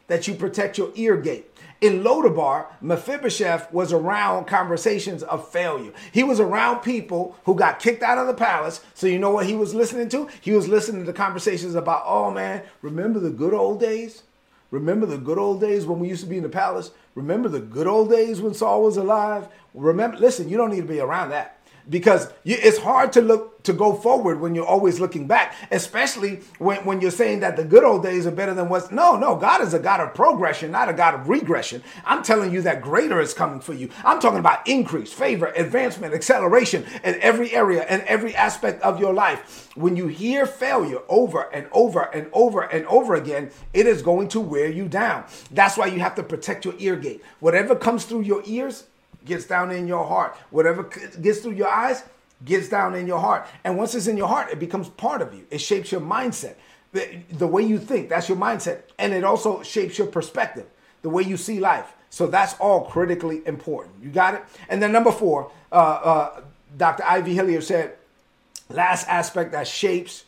that 0.08 0.28
you 0.28 0.34
protect 0.34 0.78
your 0.78 0.92
ear 0.96 1.18
gate. 1.18 1.52
In 1.82 2.04
Lodabar, 2.04 2.68
Mephibosheth 2.82 3.72
was 3.72 3.92
around 3.92 4.46
conversations 4.46 5.24
of 5.24 5.50
failure. 5.50 5.92
He 6.12 6.24
was 6.24 6.40
around 6.40 6.80
people 6.80 7.36
who 7.44 7.54
got 7.54 7.80
kicked 7.80 8.02
out 8.02 8.18
of 8.18 8.28
the 8.28 8.34
palace. 8.34 8.82
So 8.94 9.08
you 9.08 9.20
know 9.20 9.32
what 9.32 9.46
he 9.46 9.56
was 9.56 9.76
listening 9.76 10.10
to? 10.10 10.30
He 10.42 10.52
was 10.52 10.68
listening 10.68 11.06
to 11.06 11.14
conversations 11.14 11.76
about, 11.76 12.04
oh 12.06 12.32
man, 12.32 12.64
remember 12.82 13.20
the 13.20 13.30
good 13.30 13.54
old 13.54 13.80
days? 13.80 14.24
Remember 14.72 15.06
the 15.06 15.18
good 15.18 15.38
old 15.38 15.62
days 15.62 15.86
when 15.86 16.00
we 16.00 16.08
used 16.08 16.24
to 16.24 16.30
be 16.30 16.38
in 16.38 16.44
the 16.44 16.50
palace? 16.50 16.92
Remember 17.14 17.50
the 17.50 17.60
good 17.60 17.88
old 17.88 18.10
days 18.10 18.42
when 18.42 18.54
Saul 18.54 18.84
was 18.84 18.98
alive? 18.98 19.48
Remember, 19.74 20.18
listen, 20.18 20.50
you 20.50 20.58
don't 20.58 20.72
need 20.72 20.82
to 20.82 20.88
be 20.88 21.00
around 21.00 21.30
that 21.30 21.55
because 21.89 22.32
you, 22.44 22.58
it's 22.60 22.77
hard 22.80 23.13
to 23.13 23.22
look 23.22 23.63
to 23.63 23.74
go 23.74 23.94
forward 23.94 24.39
when 24.39 24.54
you're 24.54 24.65
always 24.65 25.00
looking 25.00 25.25
back 25.25 25.56
especially 25.72 26.42
when, 26.60 26.86
when 26.86 27.01
you're 27.01 27.10
saying 27.10 27.39
that 27.39 27.56
the 27.56 27.63
good 27.63 27.84
old 27.84 28.04
days 28.04 28.27
are 28.27 28.32
better 28.32 28.54
than 28.54 28.70
what's 28.70 28.92
no 28.92 29.15
no 29.18 29.36
god 29.36 29.62
is 29.62 29.74
a 29.74 29.80
god 29.80 30.00
of 30.00 30.13
progression 30.13 30.72
not 30.72 30.88
a 30.88 30.94
god 30.94 31.15
of 31.15 31.25
regression. 31.27 31.84
I'm 32.06 32.24
telling 32.24 32.54
you 32.54 32.62
that 32.63 32.82
greater 32.82 33.20
is 33.20 33.34
coming 33.34 33.60
for 33.60 33.74
you. 33.74 33.89
I'm 34.04 34.20
talking 34.20 34.39
about 34.39 34.68
increase 34.68 35.12
favor 35.12 35.48
advancement 35.48 36.13
acceleration 36.13 36.86
in 37.04 37.15
every 37.22 37.54
area 37.54 37.84
and 37.84 38.01
every 38.04 38.36
aspect 38.36 38.82
of 38.82 39.00
your 39.00 39.13
life. 39.13 39.70
When 39.75 39.96
you 39.96 40.08
hear 40.08 40.46
failure 40.46 41.00
over 41.10 41.54
and 41.54 41.68
over 41.72 42.04
and 42.13 42.27
over 42.34 42.62
and 42.62 42.86
over 42.88 43.15
again 43.15 43.51
it 43.74 43.86
is 43.86 44.01
going 44.01 44.30
to 44.30 44.39
wear 44.39 44.70
you 44.70 44.88
down. 44.88 45.25
That's 45.51 45.77
why 45.77 45.88
you 45.88 46.00
have 46.00 46.15
to 46.15 46.24
protect 46.24 46.65
your 46.65 46.75
ear 46.77 46.96
gate. 46.96 47.22
Whatever 47.39 47.75
comes 47.75 48.06
through 48.06 48.22
your 48.22 48.42
ears 48.46 48.86
gets 49.25 49.46
down 49.46 49.72
in 49.72 49.88
your 49.88 50.05
heart. 50.05 50.38
Whatever 50.51 50.84
gets 51.22 51.39
through 51.39 51.53
your 51.53 51.67
eyes 51.67 52.03
gets 52.44 52.70
down 52.70 52.96
in 52.96 53.08
your 53.08 53.20
heart. 53.20 53.48
And 53.63 53.77
once 53.77 53.96
it's 53.96 54.08
in 54.08 54.17
your 54.17 54.27
heart, 54.27 54.51
it 54.51 54.60
becomes 54.60 54.89
part 54.89 55.22
of 55.22 55.34
you. 55.34 55.46
It 55.50 55.60
shapes 55.60 55.91
your 55.91 56.01
mindset. 56.01 56.55
The, 56.91 57.20
the 57.32 57.48
way 57.48 57.63
you 57.63 57.79
think, 57.79 58.10
that's 58.10 58.29
your 58.29 58.38
mindset. 58.38 58.84
And 58.98 59.13
it 59.13 59.24
also 59.24 59.63
shapes 59.63 59.98
your 59.98 60.08
perspective, 60.08 60.65
the 61.01 61.10
way 61.10 61.24
you 61.24 61.38
see 61.38 61.60
life. 61.60 61.94
So 62.10 62.27
that's 62.27 62.53
all 62.60 62.86
critically 62.86 63.46
important. 63.46 63.96
You 64.01 64.10
got 64.10 64.36
it? 64.36 64.44
And 64.70 64.82
then 64.82 64.91
number 64.91 65.12
four, 65.12 65.51
uh, 65.72 65.75
uh, 65.75 66.41
Dr. 66.77 67.03
I.V. 67.03 67.34
Hilliard 67.34 67.63
said, 67.63 67.96
last 68.70 69.08
aspect 69.10 69.51
that 69.51 69.67
shapes 69.67 70.24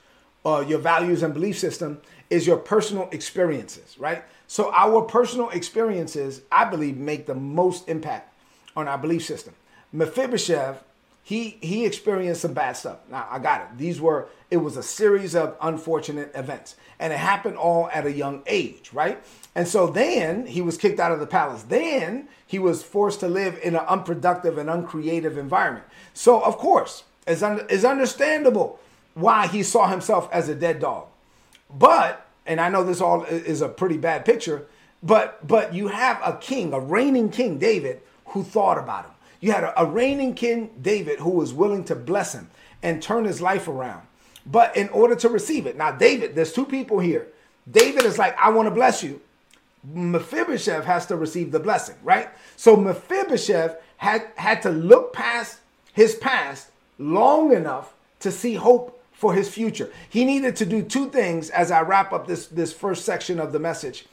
uh, 0.46 0.64
your 0.68 0.80
values 0.80 1.24
and 1.24 1.34
belief 1.34 1.58
system 1.58 2.02
is 2.30 2.46
your 2.46 2.58
personal 2.58 3.08
experiences, 3.12 3.98
right? 3.98 4.24
So 4.48 4.72
our 4.74 5.02
personal 5.02 5.50
experiences, 5.50 6.42
I 6.52 6.66
believe, 6.66 6.98
make 6.98 7.26
the 7.26 7.36
most 7.36 7.88
impact 7.88 8.34
on 8.78 8.88
our 8.88 8.98
belief 8.98 9.26
system. 9.26 9.56
Mephibosheth, 9.92 10.84
he 11.24 11.58
he 11.62 11.86
experienced 11.86 12.42
some 12.42 12.54
bad 12.54 12.78
stuff. 12.78 13.00
Now 13.10 13.28
I 13.30 13.40
got 13.40 13.62
it. 13.62 13.78
These 13.78 14.00
were 14.00 14.28
it 14.50 14.58
was 14.58 14.78
a 14.78 14.84
series 14.84 15.36
of 15.36 15.58
unfortunate 15.60 16.32
events, 16.36 16.76
and 17.00 17.12
it 17.12 17.20
happened 17.20 17.58
all 17.58 17.90
at 17.92 18.06
a 18.06 18.12
young 18.12 18.44
age, 18.46 18.92
right? 18.94 19.22
And 19.56 19.68
so 19.68 19.88
then 19.88 20.46
he 20.46 20.62
was 20.62 20.78
kicked 20.78 21.00
out 21.00 21.12
of 21.12 21.20
the 21.20 21.28
palace. 21.28 21.64
Then 21.64 22.30
he 22.46 22.60
was 22.60 22.84
forced 22.84 23.20
to 23.22 23.28
live 23.28 23.60
in 23.62 23.76
an 23.76 23.84
unproductive 23.88 24.58
and 24.58 24.70
uncreative 24.70 25.38
environment. 25.38 25.86
So 26.14 26.40
of 26.40 26.58
course, 26.58 27.04
it's, 27.26 27.42
un- 27.42 27.66
it's 27.70 27.84
understandable 27.84 28.80
why 29.16 29.48
he 29.48 29.64
saw 29.64 29.90
himself 29.90 30.30
as 30.32 30.48
a 30.48 30.56
dead 30.56 30.80
dog. 30.80 31.08
But 31.70 32.26
and 32.46 32.62
I 32.62 32.70
know 32.70 32.84
this 32.84 33.02
all 33.02 33.24
is 33.24 33.62
a 33.62 33.68
pretty 33.68 33.98
bad 33.98 34.24
picture, 34.24 34.68
but 35.04 35.46
but 35.46 35.74
you 35.74 35.88
have 35.88 36.22
a 36.24 36.38
king, 36.38 36.74
a 36.74 36.80
reigning 36.80 37.30
king, 37.32 37.58
David, 37.58 38.02
who 38.28 38.44
thought 38.44 38.78
about 38.78 39.06
him. 39.06 39.12
You 39.40 39.52
had 39.52 39.64
a, 39.64 39.82
a 39.82 39.86
reigning 39.86 40.34
king, 40.34 40.72
David, 40.82 41.20
who 41.20 41.30
was 41.30 41.54
willing 41.54 41.84
to 41.86 41.96
bless 41.96 42.34
him 42.34 42.50
and 42.82 43.02
turn 43.02 43.26
his 43.26 43.42
life 43.42 43.68
around. 43.68 44.04
But 44.46 44.76
in 44.78 44.90
order 44.90 45.16
to 45.16 45.30
receive 45.30 45.68
it, 45.68 45.78
now, 45.78 45.92
David, 45.92 46.36
there's 46.36 46.54
two 46.54 46.66
people 46.66 47.00
here. 47.00 47.28
David 47.70 48.06
is 48.06 48.18
like, 48.18 48.38
I 48.38 48.50
want 48.50 48.68
to 48.68 48.74
bless 48.74 49.04
you. 49.04 49.22
Mephibosheth 49.84 50.86
has 50.86 51.06
to 51.08 51.16
receive 51.16 51.52
the 51.52 51.60
blessing, 51.60 51.96
right? 52.04 52.30
So 52.56 52.76
Mephibosheth 52.76 53.78
had, 53.98 54.28
had 54.36 54.62
to 54.64 54.70
look 54.70 55.14
past 55.14 55.60
his 55.94 56.16
past 56.16 56.70
long 56.98 57.54
enough 57.54 57.94
to 58.20 58.32
see 58.32 58.56
hope 58.56 59.04
for 59.12 59.34
his 59.34 59.50
future. 59.50 59.90
He 60.10 60.26
needed 60.26 60.56
to 60.58 60.66
do 60.66 60.82
two 60.84 61.10
things 61.10 61.50
as 61.50 61.72
I 61.72 61.82
wrap 61.82 62.14
up 62.14 62.28
this, 62.28 62.48
this 62.48 62.72
first 62.72 63.06
section 63.06 63.40
of 63.40 63.52
the 63.52 63.60
message. 63.60 64.06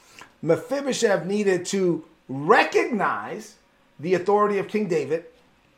Mephibosheth 0.42 1.26
needed 1.26 1.66
to 1.66 2.04
recognize 2.28 3.56
the 3.98 4.14
authority 4.14 4.58
of 4.58 4.68
King 4.68 4.88
David 4.88 5.24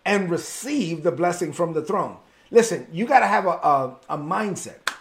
and 0.04 0.30
receive 0.30 1.02
the 1.02 1.12
blessing 1.12 1.52
from 1.52 1.72
the 1.72 1.82
throne. 1.82 2.16
Listen, 2.50 2.86
you 2.92 3.06
got 3.06 3.20
to 3.20 3.26
have 3.26 3.44
a, 3.44 3.50
a, 3.50 3.96
a, 4.10 4.18
mindset 4.18 4.92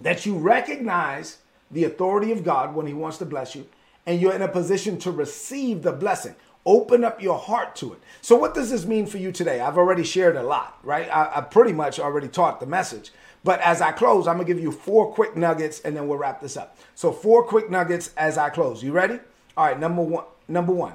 that 0.00 0.26
you 0.26 0.36
recognize 0.36 1.38
the 1.70 1.84
authority 1.84 2.32
of 2.32 2.42
God 2.42 2.74
when 2.74 2.86
He 2.86 2.92
wants 2.92 3.18
to 3.18 3.24
bless 3.24 3.54
you, 3.54 3.66
and 4.06 4.20
you're 4.20 4.34
in 4.34 4.42
a 4.42 4.48
position 4.48 4.98
to 4.98 5.12
receive 5.12 5.82
the 5.82 5.92
blessing. 5.92 6.34
Open 6.66 7.04
up 7.04 7.22
your 7.22 7.38
heart 7.38 7.76
to 7.76 7.92
it. 7.92 8.00
So, 8.20 8.36
what 8.36 8.54
does 8.54 8.70
this 8.70 8.84
mean 8.84 9.06
for 9.06 9.18
you 9.18 9.30
today? 9.30 9.60
I've 9.60 9.78
already 9.78 10.02
shared 10.02 10.36
a 10.36 10.42
lot, 10.42 10.78
right? 10.82 11.08
I, 11.08 11.30
I 11.36 11.40
pretty 11.42 11.72
much 11.72 12.00
already 12.00 12.28
taught 12.28 12.60
the 12.60 12.66
message. 12.66 13.12
But 13.42 13.60
as 13.60 13.80
I 13.80 13.92
close, 13.92 14.26
I'm 14.26 14.36
gonna 14.36 14.46
give 14.46 14.60
you 14.60 14.72
four 14.72 15.12
quick 15.12 15.36
nuggets 15.36 15.80
and 15.80 15.96
then 15.96 16.06
we'll 16.06 16.18
wrap 16.18 16.40
this 16.40 16.56
up. 16.56 16.76
So, 16.96 17.12
four 17.12 17.44
quick 17.44 17.70
nuggets 17.70 18.10
as 18.16 18.36
I 18.36 18.50
close. 18.50 18.82
You 18.82 18.92
ready? 18.92 19.20
All 19.56 19.66
right, 19.66 19.78
number 19.78 20.02
one, 20.02 20.24
number 20.48 20.72
one 20.72 20.94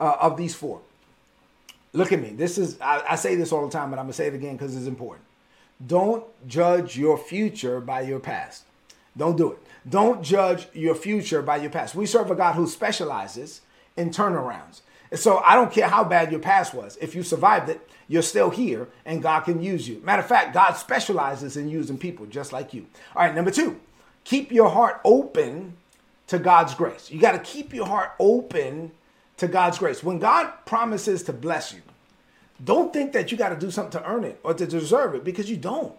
uh, 0.00 0.16
of 0.20 0.36
these 0.36 0.54
four 0.54 0.80
Look 1.96 2.12
at 2.12 2.20
me. 2.20 2.30
This 2.30 2.58
is, 2.58 2.78
I, 2.80 3.02
I 3.10 3.16
say 3.16 3.36
this 3.36 3.52
all 3.52 3.66
the 3.66 3.72
time, 3.72 3.90
but 3.90 3.98
I'm 3.98 4.04
going 4.04 4.12
to 4.12 4.16
say 4.16 4.26
it 4.26 4.34
again 4.34 4.56
because 4.56 4.76
it's 4.76 4.86
important. 4.86 5.24
Don't 5.84 6.24
judge 6.46 6.98
your 6.98 7.16
future 7.16 7.80
by 7.80 8.02
your 8.02 8.20
past. 8.20 8.64
Don't 9.16 9.36
do 9.36 9.52
it. 9.52 9.58
Don't 9.88 10.22
judge 10.22 10.68
your 10.74 10.94
future 10.94 11.40
by 11.40 11.56
your 11.56 11.70
past. 11.70 11.94
We 11.94 12.04
serve 12.04 12.30
a 12.30 12.34
God 12.34 12.54
who 12.54 12.66
specializes 12.66 13.62
in 13.96 14.10
turnarounds. 14.10 14.82
So 15.14 15.38
I 15.38 15.54
don't 15.54 15.72
care 15.72 15.88
how 15.88 16.04
bad 16.04 16.30
your 16.30 16.40
past 16.40 16.74
was. 16.74 16.98
If 17.00 17.14
you 17.14 17.22
survived 17.22 17.70
it, 17.70 17.88
you're 18.08 18.22
still 18.22 18.50
here 18.50 18.88
and 19.06 19.22
God 19.22 19.40
can 19.40 19.62
use 19.62 19.88
you. 19.88 20.00
Matter 20.04 20.20
of 20.20 20.28
fact, 20.28 20.52
God 20.52 20.72
specializes 20.74 21.56
in 21.56 21.68
using 21.70 21.96
people 21.96 22.26
just 22.26 22.52
like 22.52 22.74
you. 22.74 22.86
All 23.14 23.22
right, 23.22 23.34
number 23.34 23.50
two, 23.50 23.80
keep 24.24 24.52
your 24.52 24.68
heart 24.68 25.00
open 25.02 25.76
to 26.26 26.38
God's 26.38 26.74
grace. 26.74 27.10
You 27.10 27.20
got 27.20 27.32
to 27.32 27.38
keep 27.38 27.72
your 27.72 27.86
heart 27.86 28.12
open 28.18 28.90
to 29.38 29.48
God's 29.48 29.78
grace. 29.78 30.02
When 30.02 30.18
God 30.18 30.50
promises 30.64 31.22
to 31.24 31.32
bless 31.32 31.72
you, 31.72 31.82
don't 32.64 32.92
think 32.92 33.12
that 33.12 33.30
you 33.30 33.38
got 33.38 33.50
to 33.50 33.56
do 33.56 33.70
something 33.70 34.00
to 34.00 34.08
earn 34.08 34.24
it 34.24 34.40
or 34.42 34.54
to 34.54 34.66
deserve 34.66 35.14
it 35.14 35.24
because 35.24 35.50
you 35.50 35.56
don't. 35.56 35.94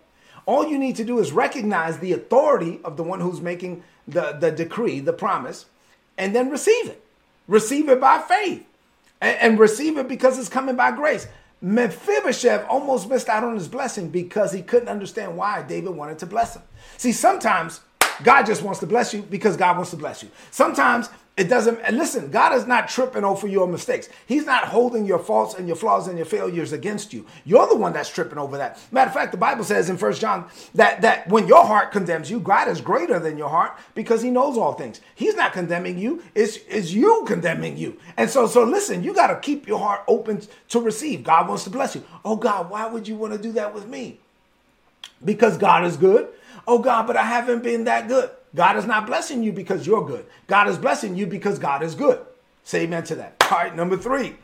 All 0.45 0.67
you 0.67 0.79
need 0.79 0.95
to 0.95 1.03
do 1.03 1.19
is 1.19 1.31
recognize 1.31 1.99
the 1.99 2.13
authority 2.13 2.79
of 2.83 2.97
the 2.97 3.03
one 3.03 3.19
who's 3.19 3.41
making 3.41 3.83
the, 4.07 4.31
the 4.39 4.49
decree, 4.49 4.99
the 4.99 5.13
promise, 5.13 5.65
and 6.17 6.35
then 6.35 6.49
receive 6.49 6.87
it. 6.87 7.03
Receive 7.47 7.89
it 7.89 7.99
by 7.99 8.19
faith 8.19 8.65
and, 9.21 9.37
and 9.39 9.59
receive 9.59 9.97
it 9.97 10.07
because 10.07 10.39
it's 10.39 10.49
coming 10.49 10.75
by 10.75 10.91
grace. 10.91 11.27
Mephibosheth 11.61 12.65
almost 12.69 13.09
missed 13.09 13.29
out 13.29 13.43
on 13.43 13.55
his 13.55 13.67
blessing 13.67 14.09
because 14.09 14.51
he 14.51 14.61
couldn't 14.61 14.89
understand 14.89 15.35
why 15.35 15.63
David 15.63 15.89
wanted 15.89 16.19
to 16.19 16.25
bless 16.25 16.55
him. 16.55 16.61
See, 16.97 17.11
sometimes 17.11 17.81
God 18.23 18.45
just 18.45 18.61
wants 18.61 18.79
to 18.79 18.87
bless 18.87 19.13
you 19.13 19.23
because 19.23 19.57
God 19.57 19.75
wants 19.75 19.91
to 19.91 19.97
bless 19.97 20.23
you. 20.23 20.29
Sometimes 20.51 21.09
It 21.37 21.49
doesn't, 21.49 21.79
listen, 21.93 22.31
God 22.31 22.55
is 22.55 22.65
not 22.65 22.89
tripping 22.89 23.23
over 23.23 23.47
your 23.47 23.67
mistakes. 23.67 24.09
He's 24.25 24.47
not 24.47 24.69
holding 24.69 25.05
your 25.05 25.19
faults 25.19 25.53
and 25.53 25.67
your 25.67 25.75
flaws 25.75 26.07
and 26.07 26.17
your 26.17 26.25
failures 26.25 26.73
against 26.73 27.13
you. 27.13 27.27
You're 27.45 27.67
the 27.67 27.75
one 27.75 27.93
that's 27.93 28.09
tripping 28.09 28.39
over 28.39 28.57
that. 28.57 28.79
Matter 28.91 29.09
of 29.09 29.13
fact, 29.13 29.33
the 29.33 29.37
Bible 29.37 29.63
says 29.63 29.87
in 29.87 29.97
First 29.97 30.19
John 30.19 30.49
that, 30.73 31.01
that 31.01 31.29
when 31.29 31.47
your 31.47 31.63
heart 31.63 31.91
condemns 31.91 32.31
you, 32.31 32.39
God 32.39 32.67
is 32.67 32.81
greater 32.81 33.19
than 33.19 33.37
your 33.37 33.49
heart 33.49 33.77
because 33.93 34.23
he 34.23 34.31
knows 34.31 34.57
all 34.57 34.73
things. 34.73 34.99
He's 35.13 35.35
not 35.35 35.53
condemning 35.53 35.99
you, 35.99 36.23
it's, 36.33 36.57
it's 36.67 36.91
you 36.91 37.23
condemning 37.27 37.77
you. 37.77 37.99
And 38.17 38.31
so, 38.31 38.47
so 38.47 38.63
listen, 38.63 39.03
you 39.03 39.13
got 39.13 39.27
to 39.27 39.39
keep 39.39 39.67
your 39.67 39.77
heart 39.77 40.01
open 40.07 40.41
to 40.69 40.79
receive. 40.79 41.23
God 41.23 41.47
wants 41.47 41.65
to 41.65 41.69
bless 41.69 41.93
you. 41.93 42.03
Oh, 42.25 42.35
God, 42.35 42.71
why 42.71 42.87
would 42.87 43.07
you 43.07 43.15
want 43.15 43.33
to 43.33 43.39
do 43.39 43.51
that 43.51 43.75
with 43.75 43.87
me? 43.87 44.17
Because 45.23 45.55
God 45.59 45.85
is 45.85 45.97
good. 45.97 46.29
Oh, 46.67 46.79
God, 46.79 47.05
but 47.05 47.15
I 47.15 47.23
haven't 47.23 47.61
been 47.61 47.83
that 47.83 48.07
good. 48.07 48.31
God 48.57 48.75
is 48.75 48.87
not 48.87 49.05
blessing 49.05 49.43
you 49.43 49.53
because 49.53 49.85
you're 49.85 50.03
good. 50.03 50.25
God 50.47 50.67
is 50.67 50.79
blessing 50.79 51.15
you 51.15 51.27
because 51.27 51.59
God 51.59 51.83
is 51.83 51.93
good. 51.93 52.19
Say 52.63 52.81
amen 52.81 53.03
to 53.03 53.15
that. 53.15 53.35
All 53.51 53.59
right, 53.59 53.75
number 53.75 53.95
three, 53.95 54.35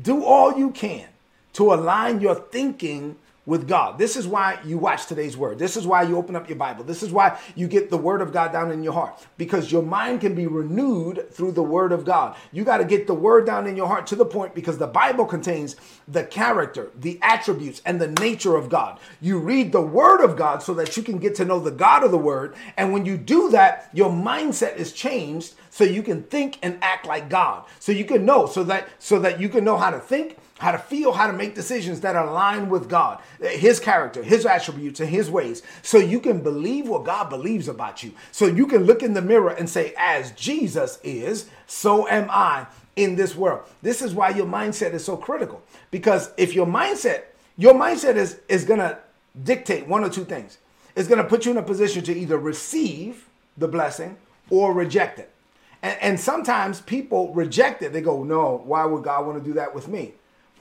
do 0.00 0.24
all 0.24 0.58
you 0.58 0.70
can 0.70 1.08
to 1.54 1.72
align 1.72 2.20
your 2.20 2.34
thinking 2.34 3.16
with 3.44 3.66
God. 3.66 3.98
This 3.98 4.16
is 4.16 4.26
why 4.26 4.58
you 4.64 4.78
watch 4.78 5.06
today's 5.06 5.36
word. 5.36 5.58
This 5.58 5.76
is 5.76 5.84
why 5.84 6.02
you 6.02 6.16
open 6.16 6.36
up 6.36 6.48
your 6.48 6.56
Bible. 6.58 6.84
This 6.84 7.02
is 7.02 7.10
why 7.10 7.38
you 7.56 7.66
get 7.66 7.90
the 7.90 7.96
word 7.96 8.20
of 8.22 8.32
God 8.32 8.52
down 8.52 8.70
in 8.70 8.84
your 8.84 8.92
heart 8.92 9.26
because 9.36 9.72
your 9.72 9.82
mind 9.82 10.20
can 10.20 10.34
be 10.34 10.46
renewed 10.46 11.28
through 11.32 11.52
the 11.52 11.62
word 11.62 11.90
of 11.90 12.04
God. 12.04 12.36
You 12.52 12.62
got 12.62 12.78
to 12.78 12.84
get 12.84 13.08
the 13.08 13.14
word 13.14 13.44
down 13.44 13.66
in 13.66 13.76
your 13.76 13.88
heart 13.88 14.06
to 14.08 14.16
the 14.16 14.24
point 14.24 14.54
because 14.54 14.78
the 14.78 14.86
Bible 14.86 15.24
contains 15.24 15.74
the 16.06 16.22
character, 16.22 16.90
the 16.94 17.18
attributes, 17.20 17.82
and 17.84 18.00
the 18.00 18.08
nature 18.08 18.54
of 18.54 18.68
God. 18.68 19.00
You 19.20 19.38
read 19.38 19.72
the 19.72 19.82
word 19.82 20.22
of 20.22 20.36
God 20.36 20.62
so 20.62 20.72
that 20.74 20.96
you 20.96 21.02
can 21.02 21.18
get 21.18 21.34
to 21.36 21.44
know 21.44 21.58
the 21.58 21.72
God 21.72 22.04
of 22.04 22.12
the 22.12 22.18
word. 22.18 22.54
And 22.76 22.92
when 22.92 23.04
you 23.04 23.16
do 23.16 23.50
that, 23.50 23.90
your 23.92 24.10
mindset 24.10 24.76
is 24.76 24.92
changed 24.92 25.54
so 25.68 25.82
you 25.82 26.02
can 26.02 26.22
think 26.24 26.58
and 26.62 26.78
act 26.80 27.06
like 27.06 27.28
God. 27.28 27.64
So 27.80 27.90
you 27.90 28.04
can 28.04 28.24
know 28.24 28.46
so 28.46 28.62
that 28.64 28.88
so 29.00 29.18
that 29.18 29.40
you 29.40 29.48
can 29.48 29.64
know 29.64 29.76
how 29.76 29.90
to 29.90 29.98
think 29.98 30.36
how 30.62 30.70
to 30.70 30.78
feel, 30.78 31.10
how 31.10 31.26
to 31.26 31.32
make 31.32 31.56
decisions 31.56 32.00
that 32.02 32.14
align 32.14 32.68
with 32.68 32.88
God, 32.88 33.20
His 33.40 33.80
character, 33.80 34.22
His 34.22 34.46
attributes, 34.46 35.00
and 35.00 35.08
His 35.08 35.28
ways. 35.28 35.60
So 35.82 35.98
you 35.98 36.20
can 36.20 36.40
believe 36.40 36.88
what 36.88 37.02
God 37.02 37.28
believes 37.28 37.66
about 37.66 38.04
you. 38.04 38.12
So 38.30 38.46
you 38.46 38.68
can 38.68 38.84
look 38.84 39.02
in 39.02 39.12
the 39.12 39.20
mirror 39.20 39.50
and 39.50 39.68
say, 39.68 39.92
as 39.98 40.30
Jesus 40.32 41.00
is, 41.02 41.50
so 41.66 42.06
am 42.06 42.28
I 42.30 42.66
in 42.94 43.16
this 43.16 43.34
world. 43.34 43.62
This 43.82 44.02
is 44.02 44.14
why 44.14 44.30
your 44.30 44.46
mindset 44.46 44.92
is 44.92 45.04
so 45.04 45.16
critical. 45.16 45.60
Because 45.90 46.30
if 46.36 46.54
your 46.54 46.66
mindset, 46.66 47.24
your 47.58 47.74
mindset 47.74 48.14
is, 48.14 48.38
is 48.48 48.64
going 48.64 48.78
to 48.78 48.96
dictate 49.42 49.88
one 49.88 50.04
or 50.04 50.10
two 50.10 50.24
things. 50.24 50.58
It's 50.94 51.08
going 51.08 51.20
to 51.20 51.28
put 51.28 51.44
you 51.44 51.50
in 51.50 51.58
a 51.58 51.62
position 51.62 52.04
to 52.04 52.16
either 52.16 52.38
receive 52.38 53.26
the 53.56 53.66
blessing 53.66 54.16
or 54.48 54.72
reject 54.72 55.18
it. 55.18 55.30
And, 55.82 55.98
and 56.00 56.20
sometimes 56.20 56.80
people 56.82 57.34
reject 57.34 57.82
it. 57.82 57.92
They 57.92 58.00
go, 58.00 58.22
no, 58.22 58.62
why 58.64 58.84
would 58.84 59.02
God 59.02 59.26
want 59.26 59.42
to 59.42 59.44
do 59.44 59.54
that 59.54 59.74
with 59.74 59.88
me? 59.88 60.12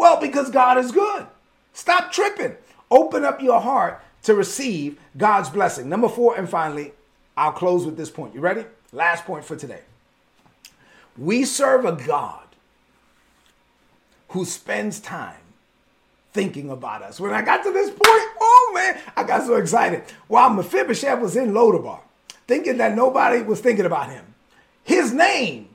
Well, 0.02 0.20
because 0.20 0.50
God 0.50 0.80
is 0.80 0.92
good. 0.92 1.28
Stop 1.74 2.12
tripping. 2.12 2.56
Open 2.90 3.24
up 3.24 3.40
your 3.40 3.62
heart 3.62 4.04
to 4.24 4.34
receive 4.34 5.00
God's 5.16 5.52
blessing. 5.52 5.90
Number 5.90 6.10
four, 6.10 6.36
and 6.36 6.50
finally, 6.50 6.94
I'll 7.38 7.52
close 7.52 7.86
with 7.86 7.98
this 7.98 8.10
point. 8.10 8.34
You 8.34 8.42
ready? 8.42 8.66
Last 8.92 9.26
point 9.26 9.46
for 9.46 9.56
today. 9.56 9.82
We 11.20 11.46
serve 11.46 11.86
a 11.86 11.92
God 11.92 12.48
who 14.30 14.44
spends 14.44 15.00
time 15.00 15.38
thinking 16.34 16.72
about 16.72 17.04
us. 17.04 17.20
When 17.20 17.32
I 17.32 17.44
got 17.44 17.62
to 17.62 17.72
this 17.72 17.92
point, 17.92 18.02
oh 18.02 18.72
man, 18.74 19.00
I 19.16 19.22
got 19.22 19.46
so 19.46 19.58
excited. 19.58 20.02
While 20.28 20.50
Mephibosheth 20.50 21.22
was 21.22 21.36
in 21.36 21.52
Lodabar, 21.52 22.00
thinking 22.48 22.78
that 22.78 22.96
nobody 22.96 23.44
was 23.44 23.62
thinking 23.62 23.86
about 23.86 24.10
him, 24.10 24.34
his 24.84 25.14
name 25.14 25.70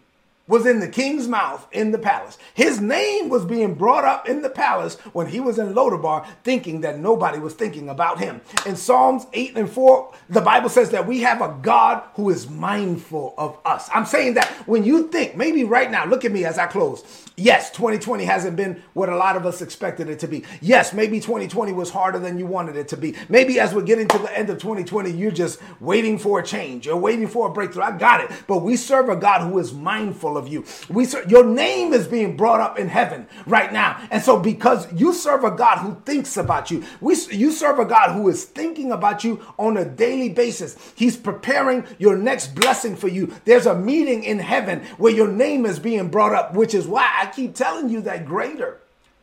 was 0.49 0.65
in 0.65 0.79
the 0.81 0.89
king's 0.89 1.27
mouth 1.27 1.67
in 1.73 1.91
the 1.91 1.99
palace. 1.99 2.39
His 2.55 2.81
name 2.81 3.29
was 3.29 3.45
being 3.45 3.75
brought 3.75 4.05
up 4.05 4.29
in 4.29 4.43
the 4.43 4.51
palace 4.51 4.95
when 5.13 5.27
he 5.27 5.41
was 5.41 5.59
in 5.59 5.75
Lodabar, 5.75 6.27
thinking 6.45 6.83
that 6.83 6.99
nobody 6.99 7.39
was 7.39 7.55
thinking 7.55 7.89
about 7.89 8.19
him. 8.19 8.41
In 8.65 8.77
Psalms 8.77 9.27
8 9.33 9.57
and 9.57 9.69
4, 9.71 10.15
the 10.31 10.41
Bible 10.41 10.69
says 10.69 10.91
that 10.91 11.07
we 11.07 11.21
have 11.23 11.43
a 11.43 11.57
God 11.63 12.03
who 12.15 12.31
is 12.31 12.49
mindful 12.49 13.35
of 13.37 13.59
us. 13.65 13.89
I'm 13.93 14.07
saying 14.07 14.35
that 14.35 14.49
when 14.67 14.85
you 14.85 15.09
think, 15.09 15.37
maybe 15.37 15.65
right 15.65 15.91
now, 15.91 16.07
look 16.07 16.25
at 16.25 16.33
me 16.33 16.45
as 16.45 16.59
I 16.59 16.67
close. 16.67 17.25
Yes, 17.37 17.71
2020 17.73 18.25
hasn't 18.25 18.57
been 18.57 18.83
what 18.95 19.09
a 19.09 19.17
lot 19.17 19.37
of 19.37 19.45
us 19.45 19.61
expected 19.61 20.09
it 20.09 20.21
to 20.21 20.29
be. 20.29 20.45
Yes, 20.63 20.95
maybe 20.95 21.21
2020 21.21 21.73
was 21.73 21.91
harder 21.91 22.19
than 22.19 22.39
you 22.39 22.47
wanted 22.47 22.77
it 22.77 22.89
to 22.89 22.97
be. 22.97 23.15
Maybe 23.29 23.61
as 23.61 23.75
we're 23.75 23.83
getting 23.83 24.09
to 24.09 24.19
the 24.19 24.39
end 24.39 24.49
of 24.49 24.59
2020, 24.59 25.11
you're 25.11 25.31
just 25.31 25.61
waiting 25.81 26.19
for 26.19 26.41
a 26.41 26.47
change. 26.47 26.87
You're 26.87 26.97
waiting 26.97 27.27
for 27.27 27.49
a 27.49 27.53
breakthrough. 27.53 27.83
I 27.83 27.99
got 27.99 28.23
it. 28.23 28.31
But 28.47 28.59
we 28.59 28.77
serve 28.77 29.09
a 29.09 29.17
God 29.17 29.47
who 29.47 29.59
is 29.59 29.73
mindful 29.75 30.36
of 30.37 30.49
you. 30.49 30.65
We 30.89 31.05
serve, 31.05 31.31
your 31.31 31.45
name 31.45 31.93
is 31.93 32.07
being 32.07 32.37
brought 32.37 32.61
up 32.61 32.79
in 32.79 32.89
heaven 32.89 33.27
right 33.47 33.73
now. 33.73 34.01
And 34.11 34.23
so 34.23 34.39
because 34.39 34.93
you 34.93 35.13
serve 35.13 35.45
a 35.45 35.51
God 35.51 35.79
who 35.79 36.01
thinks 36.05 36.37
about 36.37 36.71
you, 36.71 36.85
we 37.01 37.17
you 37.31 37.51
serve 37.51 37.79
a 37.79 37.85
God 37.85 38.13
who 38.13 38.29
is 38.29 38.45
thinking 38.45 38.93
about 38.93 39.25
you 39.25 39.41
on 39.59 39.77
a 39.77 39.85
daily 39.85 40.29
basis. 40.29 40.77
He's 40.95 41.17
preparing 41.17 41.85
your 41.99 42.17
next 42.17 42.55
blessing 42.55 42.97
for 42.97 43.09
you. 43.09 43.35
There's 43.45 43.67
a 43.67 43.79
meeting 43.79 44.25
in 44.25 44.39
heaven 44.39 44.85
where 44.99 45.13
your 45.13 45.29
name 45.29 45.67
is 45.67 45.79
being 45.79 46.09
brought 46.09 46.35
up, 46.35 46.55
which 46.55 46.75
is 46.75 46.87
why 46.87 47.11
I 47.21 47.27
keep 47.27 47.55
telling 47.55 47.89
you 47.89 48.01
that 48.03 48.27
greater 48.27 48.81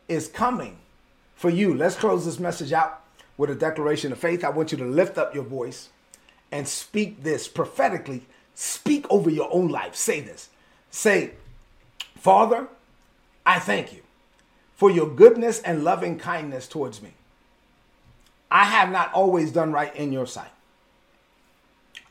is 0.08 0.28
coming 0.28 0.76
for 1.34 1.50
you. 1.50 1.74
Let's 1.74 1.96
close 1.96 2.24
this 2.24 2.38
message 2.38 2.72
out 2.72 3.00
with 3.36 3.50
a 3.50 3.54
declaration 3.54 4.12
of 4.12 4.18
faith. 4.18 4.44
I 4.44 4.50
want 4.50 4.72
you 4.72 4.78
to 4.78 4.84
lift 4.84 5.18
up 5.18 5.34
your 5.34 5.44
voice 5.44 5.90
and 6.52 6.66
speak 6.68 7.22
this 7.22 7.48
prophetically. 7.48 8.22
Speak 8.54 9.06
over 9.10 9.28
your 9.28 9.52
own 9.52 9.68
life. 9.68 9.94
Say 9.94 10.20
this. 10.20 10.48
Say, 10.94 11.32
Father, 12.16 12.68
I 13.44 13.58
thank 13.58 13.92
you 13.92 14.02
for 14.76 14.92
your 14.92 15.08
goodness 15.08 15.60
and 15.60 15.82
loving 15.82 16.20
kindness 16.20 16.68
towards 16.68 17.02
me. 17.02 17.14
I 18.48 18.62
have 18.62 18.92
not 18.92 19.12
always 19.12 19.50
done 19.50 19.72
right 19.72 19.94
in 19.96 20.12
your 20.12 20.24
sight. 20.24 20.52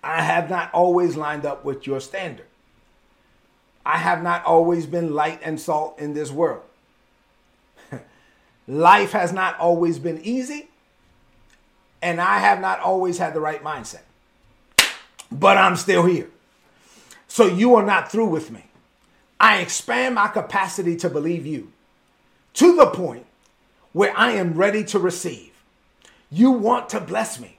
I 0.03 0.21
have 0.21 0.49
not 0.49 0.69
always 0.73 1.15
lined 1.15 1.45
up 1.45 1.63
with 1.63 1.87
your 1.87 2.01
standard. 2.01 2.45
I 3.85 3.99
have 3.99 4.21
not 4.21 4.43
always 4.43 4.85
been 4.85 5.13
light 5.13 5.39
and 5.43 5.61
salt 5.61 5.97
in 5.97 6.13
this 6.13 6.29
world. 6.29 6.63
Life 8.67 9.13
has 9.13 9.31
not 9.31 9.57
always 9.59 9.97
been 9.97 10.19
easy, 10.23 10.67
and 12.01 12.19
I 12.19 12.39
have 12.39 12.59
not 12.59 12.81
always 12.81 13.17
had 13.17 13.33
the 13.33 13.39
right 13.39 13.63
mindset. 13.63 14.03
But 15.31 15.57
I'm 15.57 15.77
still 15.77 16.05
here. 16.05 16.29
So 17.29 17.47
you 17.47 17.75
are 17.75 17.85
not 17.85 18.11
through 18.11 18.27
with 18.27 18.51
me. 18.51 18.65
I 19.39 19.57
expand 19.59 20.15
my 20.15 20.27
capacity 20.27 20.95
to 20.97 21.09
believe 21.09 21.45
you 21.45 21.71
to 22.53 22.75
the 22.75 22.87
point 22.87 23.25
where 23.91 24.17
I 24.17 24.31
am 24.31 24.53
ready 24.53 24.83
to 24.85 24.99
receive. 24.99 25.51
You 26.31 26.51
want 26.51 26.89
to 26.89 26.99
bless 26.99 27.39
me 27.39 27.57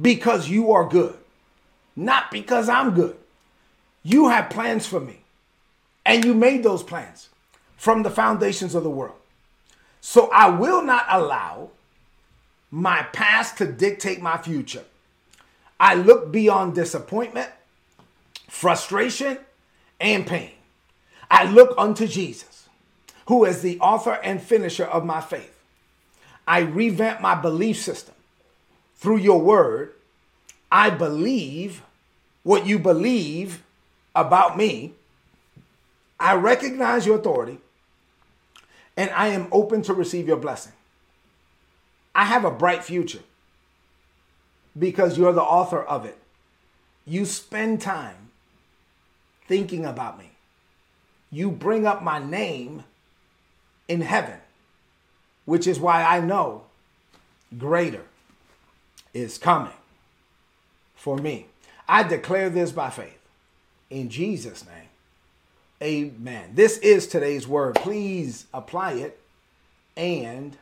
because 0.00 0.48
you 0.48 0.72
are 0.72 0.88
good, 0.88 1.16
not 1.94 2.30
because 2.30 2.68
I'm 2.68 2.94
good. 2.94 3.16
You 4.02 4.28
have 4.28 4.50
plans 4.50 4.86
for 4.86 4.98
me, 4.98 5.20
and 6.04 6.24
you 6.24 6.34
made 6.34 6.64
those 6.64 6.82
plans 6.82 7.28
from 7.76 8.02
the 8.02 8.10
foundations 8.10 8.74
of 8.74 8.82
the 8.82 8.90
world. 8.90 9.16
So 10.00 10.28
I 10.30 10.48
will 10.50 10.82
not 10.82 11.06
allow 11.08 11.70
my 12.70 13.02
past 13.12 13.58
to 13.58 13.66
dictate 13.66 14.20
my 14.20 14.38
future. 14.38 14.84
I 15.78 15.94
look 15.94 16.32
beyond 16.32 16.74
disappointment, 16.74 17.50
frustration, 18.48 19.38
and 20.00 20.26
pain. 20.26 20.50
I 21.32 21.44
look 21.44 21.74
unto 21.78 22.06
Jesus, 22.06 22.68
who 23.26 23.46
is 23.46 23.62
the 23.62 23.80
author 23.80 24.20
and 24.22 24.40
finisher 24.40 24.84
of 24.84 25.06
my 25.06 25.22
faith. 25.22 25.58
I 26.46 26.58
revamp 26.58 27.22
my 27.22 27.34
belief 27.34 27.78
system 27.78 28.14
through 28.96 29.16
your 29.16 29.40
word. 29.40 29.94
I 30.70 30.90
believe 30.90 31.80
what 32.42 32.66
you 32.66 32.78
believe 32.78 33.62
about 34.14 34.58
me. 34.58 34.92
I 36.20 36.34
recognize 36.34 37.06
your 37.06 37.16
authority 37.16 37.58
and 38.94 39.08
I 39.12 39.28
am 39.28 39.48
open 39.50 39.80
to 39.82 39.94
receive 39.94 40.28
your 40.28 40.36
blessing. 40.36 40.74
I 42.14 42.26
have 42.26 42.44
a 42.44 42.50
bright 42.50 42.84
future 42.84 43.22
because 44.78 45.16
you're 45.16 45.32
the 45.32 45.40
author 45.40 45.82
of 45.82 46.04
it. 46.04 46.18
You 47.06 47.24
spend 47.24 47.80
time 47.80 48.30
thinking 49.48 49.86
about 49.86 50.18
me 50.18 50.31
you 51.32 51.50
bring 51.50 51.86
up 51.86 52.02
my 52.02 52.18
name 52.18 52.84
in 53.88 54.02
heaven, 54.02 54.38
which 55.46 55.66
is 55.66 55.80
why 55.80 56.04
I 56.04 56.20
know 56.20 56.64
greater 57.58 58.04
is 59.14 59.38
coming 59.38 59.72
for 60.94 61.16
me. 61.16 61.46
I 61.88 62.02
declare 62.02 62.50
this 62.50 62.70
by 62.70 62.90
faith. 62.90 63.18
In 63.90 64.08
Jesus' 64.08 64.64
name, 64.64 64.88
amen. 65.82 66.50
This 66.54 66.78
is 66.78 67.06
today's 67.06 67.48
word. 67.48 67.74
Please 67.76 68.46
apply 68.54 68.92
it 68.92 69.18
and 69.96 70.56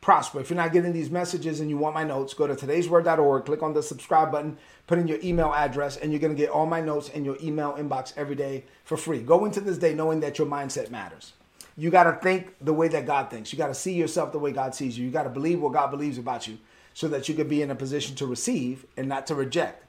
prosper. 0.00 0.40
If 0.40 0.50
you're 0.50 0.56
not 0.56 0.72
getting 0.72 0.92
these 0.92 1.10
messages 1.10 1.60
and 1.60 1.68
you 1.68 1.76
want 1.76 1.94
my 1.94 2.04
notes, 2.04 2.34
go 2.34 2.46
to 2.46 2.54
today'sword.org, 2.54 3.44
click 3.44 3.62
on 3.62 3.74
the 3.74 3.82
subscribe 3.82 4.30
button, 4.30 4.56
put 4.86 4.98
in 4.98 5.08
your 5.08 5.18
email 5.22 5.52
address, 5.52 5.96
and 5.96 6.12
you're 6.12 6.20
going 6.20 6.34
to 6.34 6.40
get 6.40 6.50
all 6.50 6.66
my 6.66 6.80
notes 6.80 7.08
in 7.08 7.24
your 7.24 7.36
email 7.42 7.74
inbox 7.74 8.12
every 8.16 8.36
day 8.36 8.64
for 8.84 8.96
free. 8.96 9.20
Go 9.20 9.44
into 9.44 9.60
this 9.60 9.78
day 9.78 9.94
knowing 9.94 10.20
that 10.20 10.38
your 10.38 10.46
mindset 10.46 10.90
matters. 10.90 11.32
You 11.76 11.90
got 11.90 12.04
to 12.04 12.12
think 12.12 12.54
the 12.60 12.72
way 12.72 12.88
that 12.88 13.06
God 13.06 13.30
thinks. 13.30 13.52
You 13.52 13.58
got 13.58 13.68
to 13.68 13.74
see 13.74 13.92
yourself 13.92 14.32
the 14.32 14.38
way 14.38 14.50
God 14.50 14.74
sees 14.74 14.98
you. 14.98 15.04
You 15.04 15.10
got 15.10 15.24
to 15.24 15.30
believe 15.30 15.60
what 15.60 15.72
God 15.72 15.90
believes 15.90 16.18
about 16.18 16.48
you 16.48 16.58
so 16.92 17.06
that 17.08 17.28
you 17.28 17.34
can 17.34 17.46
be 17.46 17.62
in 17.62 17.70
a 17.70 17.76
position 17.76 18.16
to 18.16 18.26
receive 18.26 18.84
and 18.96 19.08
not 19.08 19.26
to 19.28 19.34
reject 19.34 19.84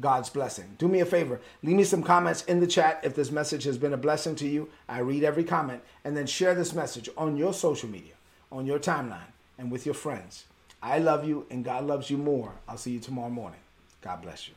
God's 0.00 0.30
blessing. 0.30 0.74
Do 0.78 0.88
me 0.88 1.00
a 1.00 1.04
favor, 1.04 1.40
leave 1.62 1.76
me 1.76 1.84
some 1.84 2.02
comments 2.02 2.42
in 2.44 2.60
the 2.60 2.66
chat 2.66 3.00
if 3.04 3.14
this 3.14 3.30
message 3.30 3.64
has 3.64 3.78
been 3.78 3.92
a 3.92 3.98
blessing 3.98 4.34
to 4.36 4.48
you. 4.48 4.68
I 4.88 5.00
read 5.00 5.24
every 5.24 5.44
comment 5.44 5.82
and 6.04 6.16
then 6.16 6.26
share 6.26 6.54
this 6.54 6.72
message 6.72 7.08
on 7.16 7.36
your 7.36 7.52
social 7.52 7.88
media, 7.88 8.14
on 8.50 8.66
your 8.66 8.78
timeline, 8.78 9.33
and 9.58 9.70
with 9.70 9.86
your 9.86 9.94
friends. 9.94 10.44
I 10.82 10.98
love 10.98 11.26
you 11.26 11.46
and 11.50 11.64
God 11.64 11.86
loves 11.86 12.10
you 12.10 12.18
more. 12.18 12.52
I'll 12.68 12.76
see 12.76 12.92
you 12.92 13.00
tomorrow 13.00 13.30
morning. 13.30 13.60
God 14.02 14.22
bless 14.22 14.48
you. 14.48 14.54